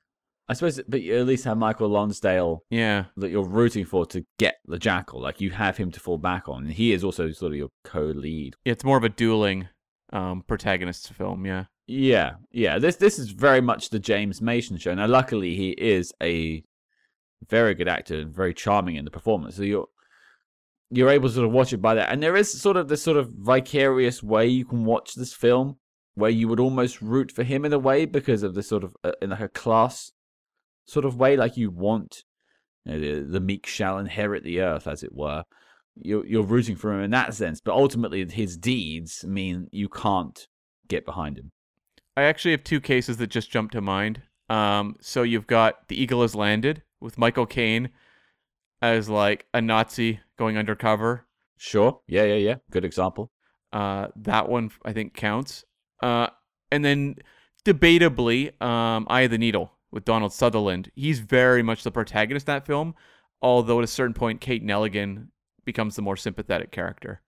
[0.49, 3.05] I suppose, but you at least have Michael Lonsdale Yeah.
[3.15, 5.21] that you're rooting for to get the jackal.
[5.21, 7.69] Like you have him to fall back on, and he is also sort of your
[7.85, 8.55] co-lead.
[8.65, 9.69] It's more of a dueling
[10.11, 11.65] um, protagonist film, yeah.
[11.87, 12.79] Yeah, yeah.
[12.79, 14.93] This this is very much the James Mason show.
[14.93, 16.63] Now, luckily, he is a
[17.49, 19.55] very good actor and very charming in the performance.
[19.55, 19.87] So you're
[20.89, 22.11] you're able to sort of watch it by that.
[22.11, 25.77] And there is sort of this sort of vicarious way you can watch this film,
[26.15, 28.95] where you would almost root for him in a way because of the sort of
[29.03, 30.11] uh, in like a class
[30.85, 32.23] sort of way, like you want
[32.85, 35.43] you know, the, the meek shall inherit the earth, as it were.
[35.95, 40.47] You're you're rooting for him in that sense, but ultimately his deeds mean you can't
[40.87, 41.51] get behind him.
[42.15, 44.21] I actually have two cases that just jumped to mind.
[44.49, 47.89] Um, so you've got The Eagle Has Landed with Michael Caine
[48.81, 51.25] as like a Nazi going undercover.
[51.57, 52.01] Sure.
[52.07, 52.55] Yeah, yeah, yeah.
[52.69, 53.31] Good example.
[53.71, 55.63] Uh, that one I think counts.
[56.01, 56.27] Uh,
[56.71, 57.15] and then
[57.65, 60.91] debatably, um, Eye of the Needle with Donald Sutherland.
[60.95, 62.95] He's very much the protagonist in that film,
[63.41, 65.27] although at a certain point, Kate Nelligan
[65.65, 67.21] becomes the more sympathetic character.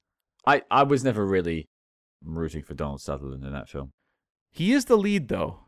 [0.45, 1.69] I, I was never really
[2.24, 3.91] rooting for Donald Sutherland in that film.
[4.51, 5.59] He is the lead, though.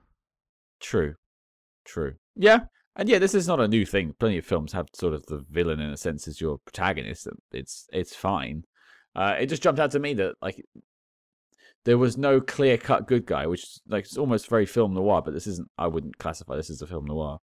[0.79, 1.15] True.
[1.85, 2.15] True.
[2.35, 2.59] Yeah.
[2.95, 4.13] And yeah, this is not a new thing.
[4.19, 7.27] Plenty of films have sort of the villain in a sense as your protagonist.
[7.51, 8.63] It's it's fine.
[9.15, 10.63] Uh, it just jumped out to me that like
[11.85, 15.33] there was no clear cut good guy, which like it's almost very film noir, but
[15.33, 15.69] this isn't.
[15.77, 17.39] I wouldn't classify this as a film noir.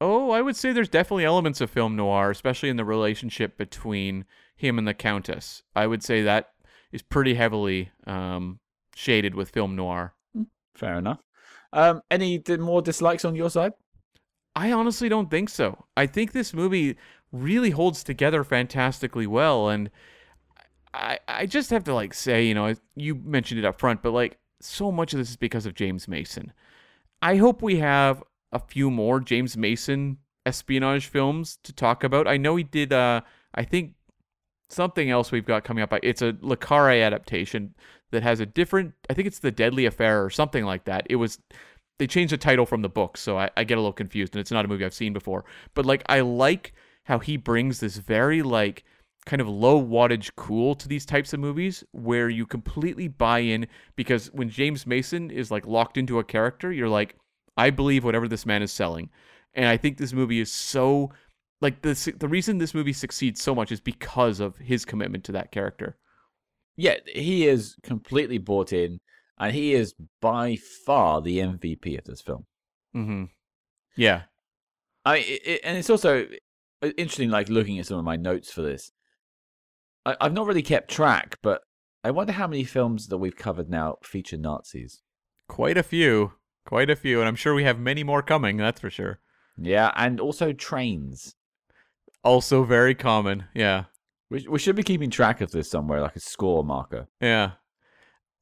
[0.00, 4.26] Oh, I would say there's definitely elements of film noir, especially in the relationship between
[4.56, 5.62] him and the Countess.
[5.74, 6.48] I would say that
[6.92, 8.60] is pretty heavily um,
[8.94, 10.14] shaded with film noir.
[10.74, 11.20] Fair enough.
[11.72, 13.72] Um, any more dislikes on your side?
[14.54, 15.86] I honestly don't think so.
[15.96, 16.96] I think this movie
[17.32, 19.90] really holds together fantastically well, and
[20.94, 24.12] I I just have to like say, you know, you mentioned it up front, but
[24.12, 26.52] like so much of this is because of James Mason.
[27.20, 28.22] I hope we have
[28.52, 32.28] a few more James Mason espionage films to talk about.
[32.28, 32.92] I know he did.
[32.92, 33.22] Uh,
[33.54, 33.94] I think
[34.70, 35.92] something else we've got coming up.
[36.02, 37.74] It's a Le Carre adaptation
[38.12, 38.94] that has a different.
[39.10, 41.06] I think it's the Deadly Affair or something like that.
[41.10, 41.38] It was
[41.98, 44.40] they changed the title from the book, so I, I get a little confused, and
[44.40, 45.44] it's not a movie I've seen before.
[45.74, 46.72] But like, I like
[47.04, 48.84] how he brings this very like
[49.26, 53.66] kind of low wattage cool to these types of movies where you completely buy in
[53.96, 57.16] because when James Mason is like locked into a character, you're like,
[57.56, 59.10] I believe whatever this man is selling.
[59.54, 61.10] And I think this movie is so
[61.60, 65.32] like the the reason this movie succeeds so much is because of his commitment to
[65.32, 65.96] that character.
[66.76, 68.98] Yeah, he is completely bought in,
[69.38, 72.44] and he is by far the MVP of this film.
[72.94, 73.24] Mm-hmm.
[73.96, 74.22] Yeah.
[75.04, 76.26] I it, and it's also
[76.82, 78.90] uh, interesting, like looking at some of my notes for this.
[80.04, 81.62] I, I've not really kept track, but
[82.02, 85.02] I wonder how many films that we've covered now feature Nazis.
[85.48, 86.32] Quite a few.
[86.66, 87.20] Quite a few.
[87.20, 89.20] And I'm sure we have many more coming, that's for sure.
[89.56, 91.34] Yeah, and also trains.
[92.22, 93.44] Also very common.
[93.54, 93.84] Yeah.
[94.30, 97.06] We, we should be keeping track of this somewhere, like a score marker.
[97.20, 97.52] Yeah.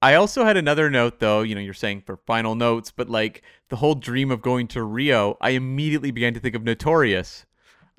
[0.00, 3.42] I also had another note though, you know, you're saying for final notes, but like
[3.68, 7.46] the whole dream of going to Rio, I immediately began to think of Notorious,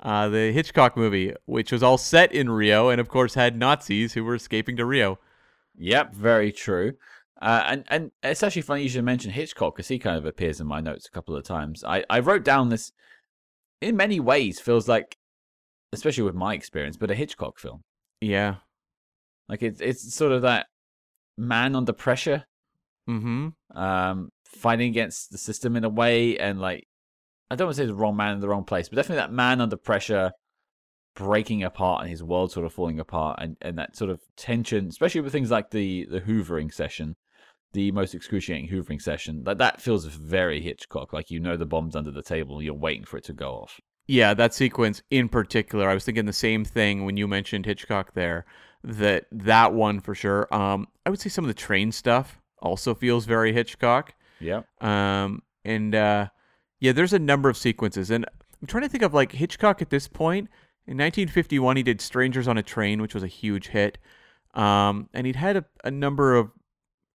[0.04, 4.12] uh, the Hitchcock movie, which was all set in Rio and of course had Nazis
[4.12, 5.18] who were escaping to Rio.
[5.76, 6.92] Yep, very true.
[7.42, 10.60] Uh, and and it's actually funny you should mention Hitchcock because he kind of appears
[10.60, 11.82] in my notes a couple of times.
[11.84, 12.92] I, I wrote down this
[13.80, 15.16] in many ways feels like,
[15.92, 17.82] especially with my experience, but a Hitchcock film.
[18.20, 18.56] Yeah.
[19.48, 20.66] Like it's it's sort of that
[21.36, 22.44] man under pressure,
[23.10, 23.48] Mm-hmm.
[23.76, 26.86] um, fighting against the system in a way, and like
[27.50, 29.32] I don't want to say the wrong man in the wrong place, but definitely that
[29.32, 30.32] man under pressure,
[31.14, 34.88] breaking apart and his world sort of falling apart, and and that sort of tension,
[34.88, 37.16] especially with things like the the hoovering session,
[37.72, 39.44] the most excruciating hoovering session.
[39.44, 41.12] That that feels very Hitchcock.
[41.12, 43.80] Like you know the bomb's under the table, you're waiting for it to go off.
[44.06, 48.14] Yeah, that sequence in particular, I was thinking the same thing when you mentioned Hitchcock
[48.14, 48.44] there.
[48.82, 50.52] That that one for sure.
[50.54, 54.14] Um, I would say some of the train stuff also feels very Hitchcock.
[54.40, 54.62] Yeah.
[54.80, 56.28] Um, and uh,
[56.84, 58.26] yeah, there's a number of sequences, and
[58.60, 60.50] I'm trying to think of like Hitchcock at this point.
[60.86, 63.96] In 1951, he did Strangers on a Train, which was a huge hit.
[64.52, 66.50] Um, and he'd had a, a number of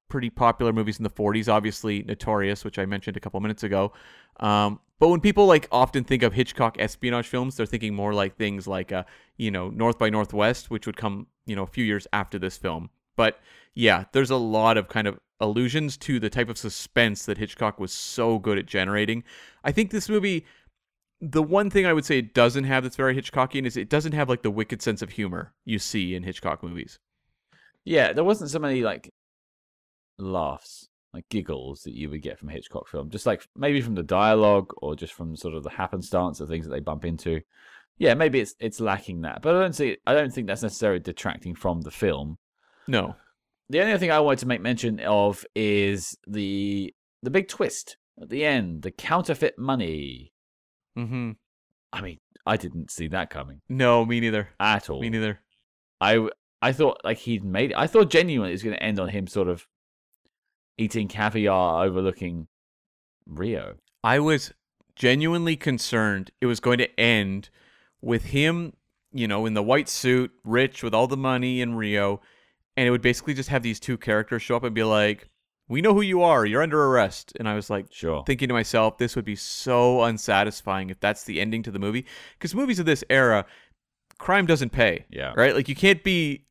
[0.08, 3.94] pretty popular movies in the 40s, obviously Notorious, which I mentioned a couple minutes ago.
[4.40, 8.38] Um, but when people like often think of Hitchcock espionage films, they're thinking more like
[8.38, 9.04] things like, uh,
[9.38, 12.58] you know, North by Northwest, which would come, you know, a few years after this
[12.58, 12.90] film.
[13.16, 13.40] But
[13.76, 17.80] yeah, there's a lot of kind of allusions to the type of suspense that Hitchcock
[17.80, 19.24] was so good at generating.
[19.64, 20.46] I think this movie,
[21.22, 24.14] the one thing I would say it doesn't have that's very Hitchcockian is it doesn't
[24.14, 27.00] have like the wicked sense of humor you see in Hitchcock movies.
[27.86, 29.10] Yeah, there wasn't so many like
[30.18, 33.10] laughs, like giggles that you would get from a Hitchcock film.
[33.10, 36.66] Just like maybe from the dialogue or just from sort of the happenstance of things
[36.66, 37.42] that they bump into.
[37.98, 39.98] Yeah, maybe it's it's lacking that, but I don't see.
[40.06, 42.38] I don't think that's necessarily detracting from the film.
[42.88, 43.16] No.
[43.70, 48.30] The only thing I wanted to make mention of is the the big twist at
[48.30, 50.34] the end, the counterfeit money.
[50.98, 51.32] Mm-hmm.
[51.94, 54.50] I mean, I didn't see that coming No, me neither.
[54.60, 55.02] at all.
[55.02, 55.42] Me neither.
[56.02, 56.28] I
[56.62, 57.78] I thought like he'd made it.
[57.78, 59.68] I thought genuinely it was going to end on him sort of
[60.78, 62.48] eating caviar overlooking
[63.28, 63.76] Rio.
[64.04, 64.54] I was
[64.96, 67.50] genuinely concerned it was going to end
[68.02, 68.74] with him,
[69.12, 72.22] you know, in the white suit, rich with all the money in Rio,
[72.80, 75.28] and it would basically just have these two characters show up and be like,
[75.68, 76.46] "We know who you are.
[76.46, 78.24] You're under arrest." And I was like Sure.
[78.26, 82.06] thinking to myself, this would be so unsatisfying if that's the ending to the movie
[82.38, 83.46] because movies of this era,
[84.18, 85.06] crime doesn't pay.
[85.10, 85.34] Yeah.
[85.36, 85.54] Right?
[85.54, 86.46] Like you can't be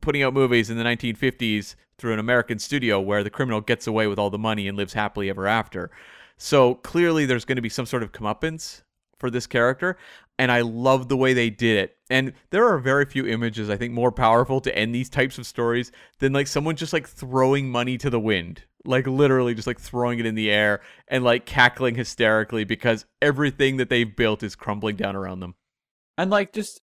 [0.00, 4.06] putting out movies in the 1950s through an American studio where the criminal gets away
[4.06, 5.90] with all the money and lives happily ever after.
[6.38, 8.80] So clearly there's going to be some sort of comeuppance
[9.18, 9.96] for this character
[10.38, 11.96] and I love the way they did it.
[12.10, 15.46] And there are very few images I think more powerful to end these types of
[15.46, 18.62] stories than like someone just like throwing money to the wind.
[18.84, 23.78] Like literally just like throwing it in the air and like cackling hysterically because everything
[23.78, 25.54] that they've built is crumbling down around them.
[26.16, 26.80] And like just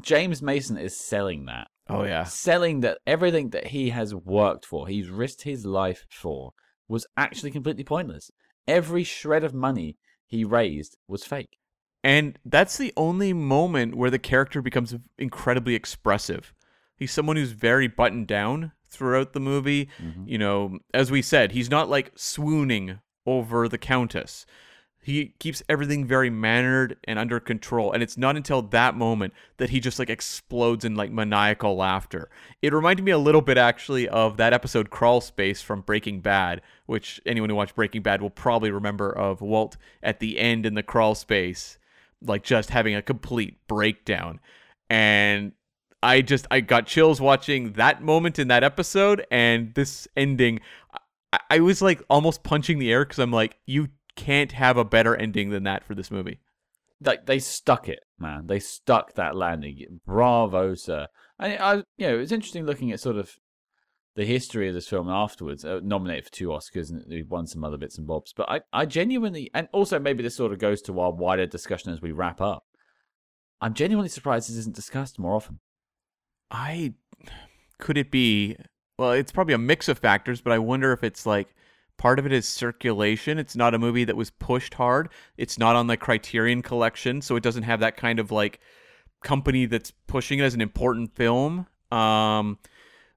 [0.00, 1.68] James Mason is selling that.
[1.88, 2.24] Oh yeah.
[2.24, 6.52] Selling that everything that he has worked for, he's risked his life for,
[6.88, 8.30] was actually completely pointless.
[8.66, 11.58] Every shred of money he raised was fake.
[12.02, 16.52] And that's the only moment where the character becomes incredibly expressive.
[16.96, 19.88] He's someone who's very buttoned down throughout the movie.
[19.98, 20.28] Mm-hmm.
[20.28, 24.44] You know, as we said, he's not like swooning over the Countess.
[25.04, 27.92] He keeps everything very mannered and under control.
[27.92, 32.30] And it's not until that moment that he just like explodes in like maniacal laughter.
[32.62, 36.62] It reminded me a little bit actually of that episode Crawl Space from Breaking Bad,
[36.86, 40.74] which anyone who watched Breaking Bad will probably remember of Walt at the end in
[40.74, 41.78] the crawl space
[42.26, 44.40] like just having a complete breakdown
[44.90, 45.52] and
[46.02, 50.60] i just i got chills watching that moment in that episode and this ending
[51.32, 54.84] i, I was like almost punching the air because i'm like you can't have a
[54.84, 56.40] better ending than that for this movie
[57.00, 58.00] Like they stuck it.
[58.18, 58.46] man.
[58.46, 60.00] They stuck that landing.
[60.06, 61.08] Bravo, sir.
[61.38, 63.32] And I, you know, it's interesting looking at sort of
[64.16, 65.64] the history of this film afterwards.
[65.64, 68.32] Uh, nominated for two Oscars and we won some other bits and bobs.
[68.32, 71.92] But I, I genuinely, and also maybe this sort of goes to our wider discussion
[71.92, 72.64] as we wrap up.
[73.60, 75.58] I'm genuinely surprised this isn't discussed more often.
[76.50, 76.94] I
[77.78, 78.56] could it be?
[78.98, 81.54] Well, it's probably a mix of factors, but I wonder if it's like
[81.96, 83.38] part of it is circulation.
[83.38, 85.08] It's not a movie that was pushed hard.
[85.36, 88.60] It's not on the Criterion collection, so it doesn't have that kind of like
[89.22, 91.66] company that's pushing it as an important film.
[91.90, 92.58] Um,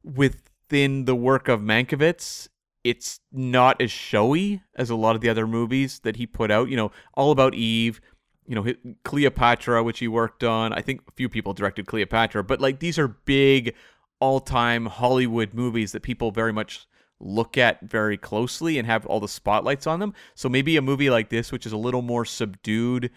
[0.03, 2.47] within the work of Mankiewicz,
[2.84, 6.69] it's not as showy as a lot of the other movies that he put out.
[6.69, 7.99] You know, All About Eve,
[8.47, 8.73] you know,
[9.03, 10.71] Cleopatra, which he worked on.
[10.71, 13.75] I think a few people directed Cleopatra, but like these are big
[14.19, 16.88] all-time Hollywood movies that people very much
[17.20, 20.13] look at very closely and have all the spotlights on them.
[20.36, 23.11] So maybe a movie like this, which is a little more subdued,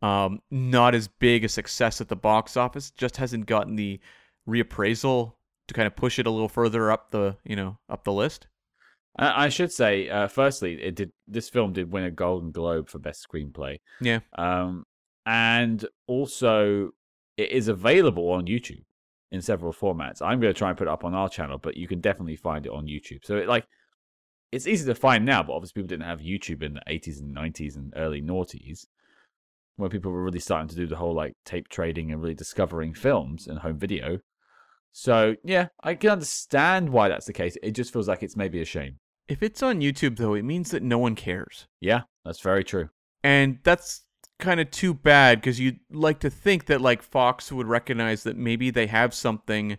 [0.00, 4.00] um, not as big a success at the box office, just hasn't gotten the
[4.48, 5.34] reappraisal
[5.68, 8.46] to kind of push it a little further up the, you know, up the list.
[9.14, 11.12] I should say, uh, firstly, it did.
[11.28, 13.80] This film did win a Golden Globe for best screenplay.
[14.00, 14.20] Yeah.
[14.38, 14.86] Um,
[15.26, 16.92] and also,
[17.36, 18.84] it is available on YouTube
[19.32, 20.22] in several formats.
[20.22, 22.36] I'm going to try and put it up on our channel, but you can definitely
[22.36, 23.24] find it on YouTube.
[23.24, 23.66] So, it, like,
[24.52, 27.34] it's easy to find now, but obviously, people didn't have YouTube in the 80s and
[27.34, 28.86] 90s and early noughties,
[29.76, 32.94] when people were really starting to do the whole like tape trading and really discovering
[32.94, 34.18] films and home video.
[34.92, 37.56] So yeah, I can understand why that's the case.
[37.62, 38.98] It just feels like it's maybe a shame.
[39.28, 41.66] If it's on YouTube, though, it means that no one cares.
[41.80, 42.90] Yeah, that's very true.
[43.24, 44.02] And that's
[44.42, 48.36] kind of too bad because you'd like to think that, like, Fox would recognize that
[48.36, 49.78] maybe they have something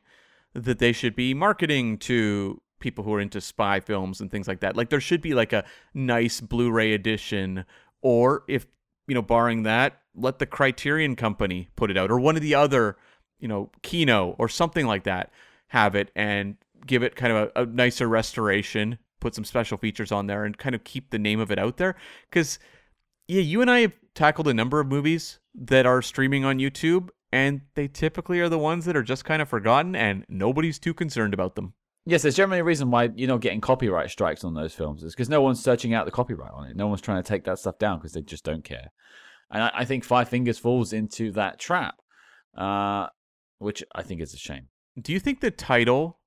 [0.54, 4.62] that they should be marketing to people who are into spy films and things like
[4.62, 4.76] that.
[4.76, 7.66] Like, there should be, like, a nice Blu ray edition,
[8.02, 8.66] or if,
[9.08, 12.56] you know, barring that, let the Criterion Company put it out, or one of the
[12.56, 12.98] other,
[13.40, 15.32] you know, Kino or something like that
[15.68, 16.56] have it and
[16.86, 20.58] give it kind of a, a nicer restoration put some special features on there and
[20.58, 21.96] kind of keep the name of it out there.
[22.30, 22.60] Because,
[23.28, 27.10] yeah, you and I have tackled a number of movies that are streaming on YouTube,
[27.32, 30.94] and they typically are the ones that are just kind of forgotten and nobody's too
[30.94, 31.74] concerned about them.
[32.06, 35.04] Yes, there's generally a reason why you're not getting copyright strikes on those films.
[35.04, 36.76] Is because no one's searching out the copyright on it.
[36.76, 38.92] No one's trying to take that stuff down because they just don't care.
[39.50, 41.96] And I, I, think Five Fingers falls into that trap,
[42.58, 43.08] uh,
[43.60, 44.68] which I think is a shame.
[45.02, 46.20] Do you think the title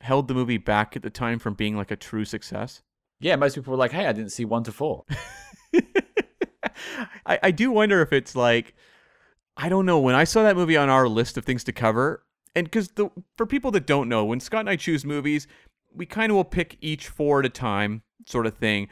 [0.00, 2.82] held the movie back at the time from being like a true success.
[3.20, 5.04] Yeah, most people were like, "Hey, I didn't see one to four.
[7.26, 8.74] I, I do wonder if it's like,
[9.56, 9.98] I don't know.
[9.98, 12.24] When I saw that movie on our list of things to cover,
[12.54, 15.46] and because the for people that don't know, when Scott and I choose movies,
[15.92, 18.88] we kind of will pick each four at a time, sort of thing.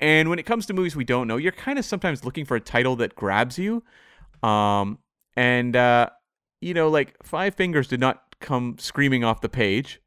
[0.00, 2.56] And when it comes to movies we don't know, you're kind of sometimes looking for
[2.56, 3.82] a title that grabs you.
[4.42, 4.98] Um,
[5.36, 6.10] and uh,
[6.60, 10.00] you know, like Five Fingers did not come screaming off the page.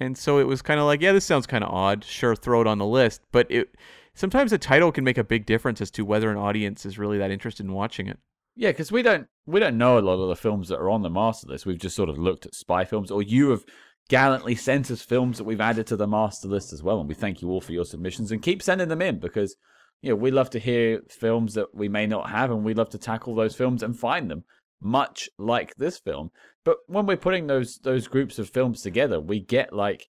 [0.00, 2.04] And so it was kind of like, yeah, this sounds kind of odd.
[2.04, 3.22] Sure, throw it on the list.
[3.32, 3.74] But it
[4.18, 7.18] sometimes a title can make a big difference as to whether an audience is really
[7.18, 8.18] that interested in watching it.
[8.56, 11.02] Yeah, because we don't we don't know a lot of the films that are on
[11.02, 11.64] the master list.
[11.64, 13.64] We've just sort of looked at spy films, or you have
[14.08, 16.98] gallantly sent us films that we've added to the master list as well.
[16.98, 19.54] And we thank you all for your submissions and keep sending them in because
[20.02, 22.90] you know we love to hear films that we may not have, and we love
[22.90, 24.42] to tackle those films and find them
[24.80, 26.30] much like this film.
[26.64, 30.08] But when we're putting those those groups of films together, we get like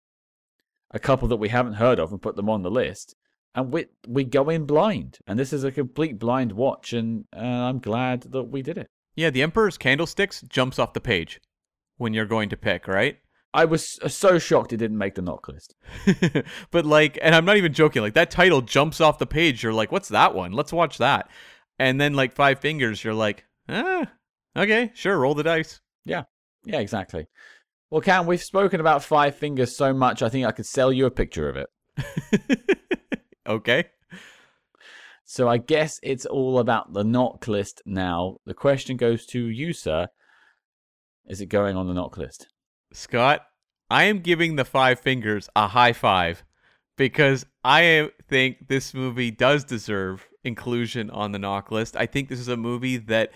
[0.89, 3.15] a couple that we haven't heard of and put them on the list,
[3.55, 5.19] and we we go in blind.
[5.27, 8.87] And this is a complete blind watch, and uh, I'm glad that we did it.
[9.15, 11.41] Yeah, the Emperor's Candlesticks jumps off the page
[11.97, 13.17] when you're going to pick, right?
[13.53, 15.75] I was so shocked it didn't make the knock list.
[16.71, 18.01] but like, and I'm not even joking.
[18.01, 19.61] Like that title jumps off the page.
[19.61, 20.53] You're like, what's that one?
[20.53, 21.29] Let's watch that.
[21.77, 24.07] And then like Five Fingers, you're like, ah,
[24.55, 25.79] Okay, sure, roll the dice.
[26.05, 26.23] Yeah,
[26.65, 27.27] yeah, exactly.
[27.89, 31.05] Well, Cam, we've spoken about Five Fingers so much, I think I could sell you
[31.05, 32.99] a picture of it.
[33.47, 33.85] okay.
[35.23, 38.37] So I guess it's all about the knock list now.
[38.45, 40.07] The question goes to you, sir.
[41.27, 42.47] Is it going on the knock list?
[42.91, 43.45] Scott,
[43.89, 46.43] I am giving the Five Fingers a high five
[46.97, 51.95] because I think this movie does deserve inclusion on the knock list.
[51.95, 53.31] I think this is a movie that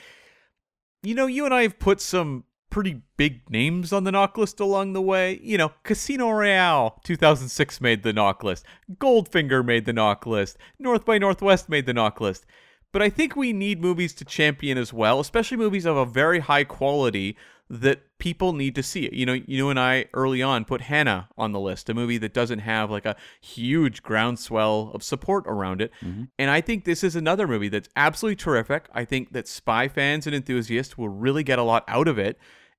[1.05, 2.43] you know, you and I have put some
[2.75, 5.39] pretty big names on the knock list along the way.
[5.41, 8.65] You know, Casino Royale 2006 made the knock list,
[8.97, 12.45] Goldfinger made the knock list, North by Northwest made the knock list.
[12.91, 16.39] But I think we need movies to champion as well, especially movies of a very
[16.39, 17.37] high quality
[17.69, 19.09] that people need to see.
[19.09, 22.33] You know, you and I early on put Hanna on the list, a movie that
[22.33, 25.93] doesn't have like a huge groundswell of support around it.
[26.03, 26.23] Mm-hmm.
[26.37, 28.89] And I think this is another movie that's absolutely terrific.
[28.93, 32.37] I think that spy fans and enthusiasts will really get a lot out of it.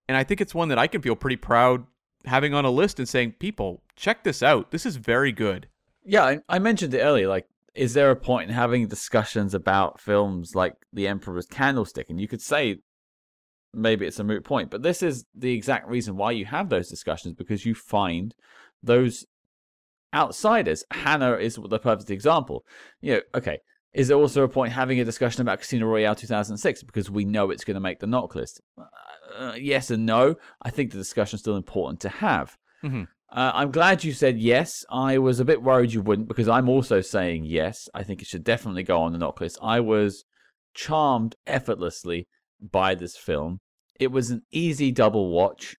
[0.09, 1.85] And I think it's one that I can feel pretty proud
[2.25, 4.71] having on a list and saying, people, check this out.
[4.71, 5.69] This is very good.
[6.05, 7.29] Yeah, I, I mentioned it earlier.
[7.29, 12.09] Like, is there a point in having discussions about films like The Emperor's Candlestick?
[12.09, 12.79] And you could say
[13.75, 16.89] maybe it's a moot point, but this is the exact reason why you have those
[16.89, 18.35] discussions because you find
[18.83, 19.27] those
[20.15, 20.85] outsiders.
[20.91, 22.65] Hanna is the perfect example.
[23.01, 23.59] You know, okay,
[23.93, 27.51] is there also a point having a discussion about Casino Royale 2006 because we know
[27.51, 28.61] it's going to make the knock list?
[29.39, 30.37] Uh, yes and no.
[30.63, 32.57] I think the discussion is still important to have.
[32.83, 33.09] Mhm.
[33.31, 34.85] Uh, I'm glad you said yes.
[34.91, 37.89] I was a bit worried you wouldn't because I'm also saying yes.
[37.93, 39.59] I think it should definitely go on the knock list.
[39.61, 40.25] I was
[40.75, 42.29] charmed effortlessly
[42.61, 43.61] by this film.
[43.99, 45.75] It was an easy double watch.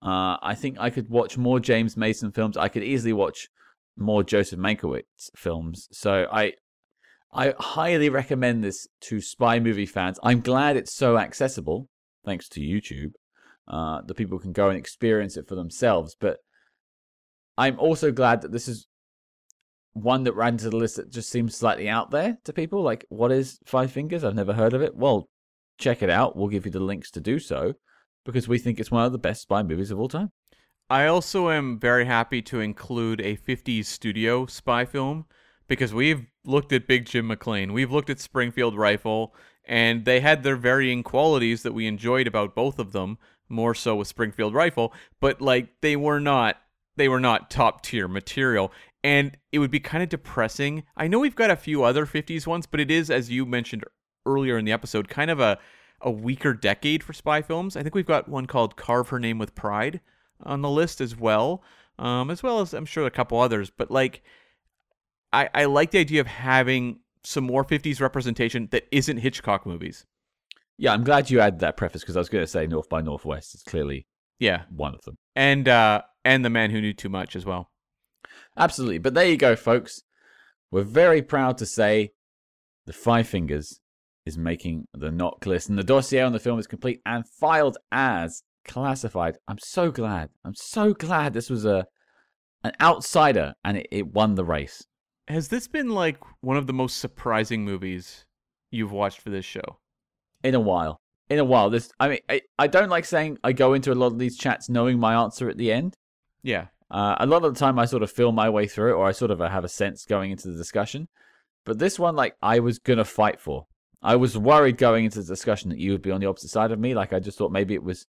[0.00, 2.56] Uh, I think I could watch more James Mason films.
[2.56, 3.48] I could easily watch
[3.96, 5.88] more Joseph Mankiewicz films.
[5.92, 6.52] So I,
[7.32, 10.18] I highly recommend this to spy movie fans.
[10.22, 11.88] I'm glad it's so accessible,
[12.28, 13.12] thanks to YouTube.
[13.66, 16.16] Uh, the people can go and experience it for themselves.
[16.18, 16.38] But
[17.56, 18.86] I'm also glad that this is
[19.94, 22.82] one that ran to the list that just seems slightly out there to people.
[22.82, 24.24] Like, what is Five Fingers?
[24.24, 24.94] I've never heard of it.
[24.94, 25.28] Well,
[25.78, 26.36] check it out.
[26.36, 27.74] We'll give you the links to do so
[28.24, 30.30] because we think it's one of the best spy movies of all time.
[30.90, 35.26] I also am very happy to include a 50s studio spy film
[35.66, 39.34] because we've looked at Big Jim McLain, we've looked at Springfield Rifle,
[39.68, 43.18] and they had their varying qualities that we enjoyed about both of them,
[43.48, 46.56] more so with Springfield Rifle, but like they were not
[46.96, 48.72] they were not top tier material
[49.04, 50.82] and it would be kind of depressing.
[50.96, 53.84] I know we've got a few other 50s ones, but it is as you mentioned
[54.26, 55.58] earlier in the episode kind of a
[56.00, 57.76] a weaker decade for spy films.
[57.76, 60.00] I think we've got one called Carve Her Name with Pride
[60.42, 61.62] on the list as well,
[61.98, 63.70] um, as well as I'm sure a couple others.
[63.70, 64.22] But like,
[65.32, 70.04] I, I like the idea of having some more 50s representation that isn't Hitchcock movies.
[70.76, 73.00] Yeah, I'm glad you added that preface because I was going to say North by
[73.00, 74.06] Northwest is clearly
[74.38, 75.16] Yeah, one of them.
[75.34, 77.70] and uh, and the man who knew too much as well.
[78.56, 78.98] Absolutely.
[78.98, 80.02] But there you go, folks.
[80.70, 82.12] We're very proud to say
[82.86, 83.80] the Five Fingers
[84.26, 87.78] is making the knock list, and the dossier on the film is complete and filed
[87.90, 89.38] as classified.
[89.48, 90.28] I'm so glad.
[90.44, 91.86] I'm so glad this was a
[92.64, 94.84] an outsider and it, it won the race.
[95.28, 98.24] Has this been like one of the most surprising movies
[98.70, 99.78] you've watched for this show?
[100.42, 101.00] in a while.
[101.28, 101.68] In a while.
[101.68, 104.38] This I mean I, I don't like saying I go into a lot of these
[104.38, 105.96] chats knowing my answer at the end.
[106.42, 108.94] Yeah, Uh, a lot of the time I sort of feel my way through it
[108.94, 111.08] or I sort of have a sense going into the discussion.
[111.64, 113.66] But this one like I was gonna fight for.
[114.00, 116.70] I was worried going into the discussion that you would be on the opposite side
[116.70, 116.94] of me.
[116.94, 118.06] Like I just thought maybe it was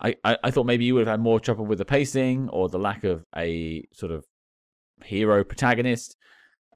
[0.00, 2.68] I, I, I thought maybe you would have had more trouble with the pacing or
[2.68, 4.24] the lack of a sort of
[5.02, 6.16] hero protagonist.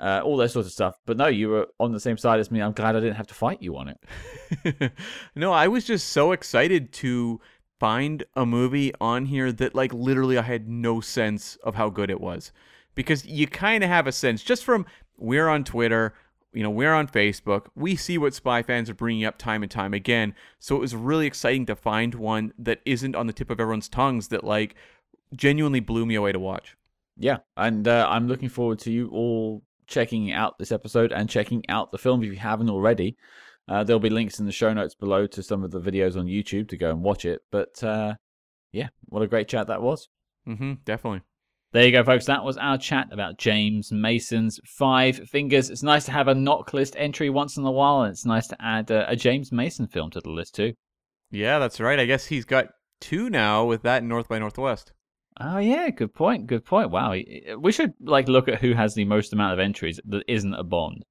[0.00, 0.96] Uh, all that sort of stuff.
[1.06, 2.62] But no, you were on the same side as me.
[2.62, 4.92] I'm glad I didn't have to fight you on it.
[5.34, 7.40] no, I was just so excited to
[7.80, 12.10] find a movie on here that like literally I had no sense of how good
[12.10, 12.52] it was.
[12.94, 14.86] Because you kind of have a sense just from
[15.16, 16.14] we're on Twitter,
[16.52, 19.70] you know, we're on Facebook, we see what spy fans are bringing up time and
[19.70, 20.34] time again.
[20.58, 23.88] So it was really exciting to find one that isn't on the tip of everyone's
[23.88, 24.74] tongues that like
[25.34, 26.76] genuinely blew me away to watch.
[27.18, 31.68] Yeah, and uh, I'm looking forward to you all checking out this episode and checking
[31.68, 33.16] out the film if you haven't already.
[33.66, 36.26] Uh, there'll be links in the show notes below to some of the videos on
[36.26, 37.40] YouTube to go and watch it.
[37.50, 38.14] But uh,
[38.72, 40.08] yeah, what a great chat that was.
[40.46, 41.22] Mm-hmm, definitely.
[41.72, 42.24] There you go, folks.
[42.24, 45.68] That was our chat about James Mason's Five Fingers.
[45.68, 48.46] It's nice to have a knock list entry once in a while, and it's nice
[48.48, 50.72] to add uh, a James Mason film to the list too.
[51.30, 51.98] Yeah, that's right.
[51.98, 52.68] I guess he's got
[53.00, 54.92] two now with that in North by Northwest.
[55.40, 56.46] Oh yeah, good point.
[56.46, 56.90] Good point.
[56.90, 57.14] Wow,
[57.58, 60.64] we should like look at who has the most amount of entries that isn't a
[60.64, 61.04] Bond.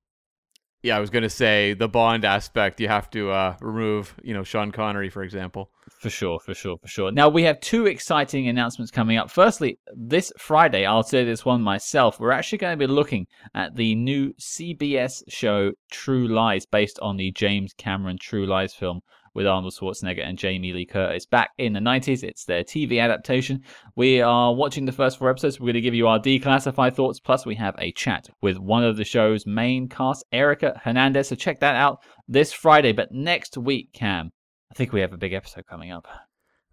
[0.83, 2.81] Yeah, I was gonna say the Bond aspect.
[2.81, 5.71] You have to uh, remove, you know, Sean Connery, for example.
[6.01, 7.11] For sure, for sure, for sure.
[7.11, 9.31] Now we have two exciting announcements coming up.
[9.31, 12.19] Firstly, this Friday, I'll say this one myself.
[12.19, 13.25] We're actually going to be looking
[13.55, 19.01] at the new CBS show True Lies, based on the James Cameron True Lies film
[19.37, 21.27] with Arnold Schwarzenegger and Jamie Lee Curtis.
[21.27, 23.61] Back in the 90s, it's their TV adaptation.
[23.95, 25.59] We are watching the first four episodes.
[25.59, 27.19] We're going to give you our declassified thoughts.
[27.19, 31.27] Plus, we have a chat with one of the show's main cast, Erica Hernandez.
[31.27, 32.93] So check that out this Friday.
[32.93, 34.31] But next week, Cam,
[34.71, 36.07] I think we have a big episode coming up.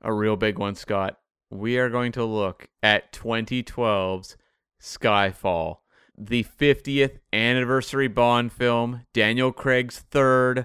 [0.00, 1.16] A real big one, Scott.
[1.50, 4.38] We are going to look at 2012's
[4.80, 5.76] Skyfall,
[6.16, 10.64] the 50th anniversary Bond film, Daniel Craig's third.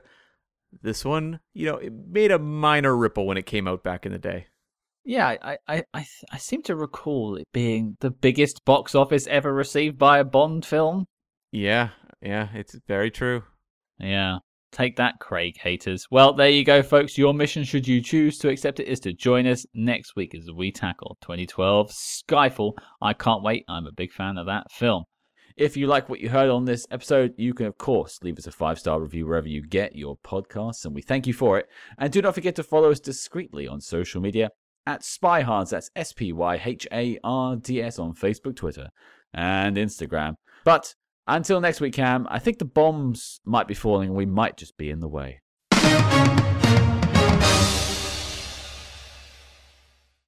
[0.81, 4.11] This one, you know, it made a minor ripple when it came out back in
[4.11, 4.47] the day.
[5.05, 9.53] Yeah, I, I, I, I seem to recall it being the biggest box office ever
[9.53, 11.05] received by a Bond film.
[11.51, 11.89] Yeah,
[12.21, 13.43] yeah, it's very true.
[13.99, 14.37] Yeah.
[14.71, 16.05] Take that, Craig haters.
[16.11, 17.17] Well, there you go, folks.
[17.17, 20.51] Your mission, should you choose to accept it, is to join us next week as
[20.51, 22.73] we tackle 2012 Skyfall.
[23.01, 23.65] I can't wait.
[23.67, 25.05] I'm a big fan of that film.
[25.59, 28.47] If you like what you heard on this episode, you can, of course, leave us
[28.47, 31.67] a five star review wherever you get your podcasts, and we thank you for it.
[31.97, 34.51] And do not forget to follow us discreetly on social media
[34.87, 35.71] at Spyhards.
[35.71, 38.87] That's S P Y H A R D S on Facebook, Twitter,
[39.33, 40.35] and Instagram.
[40.63, 40.95] But
[41.27, 44.77] until next week, Cam, I think the bombs might be falling and we might just
[44.77, 45.41] be in the way.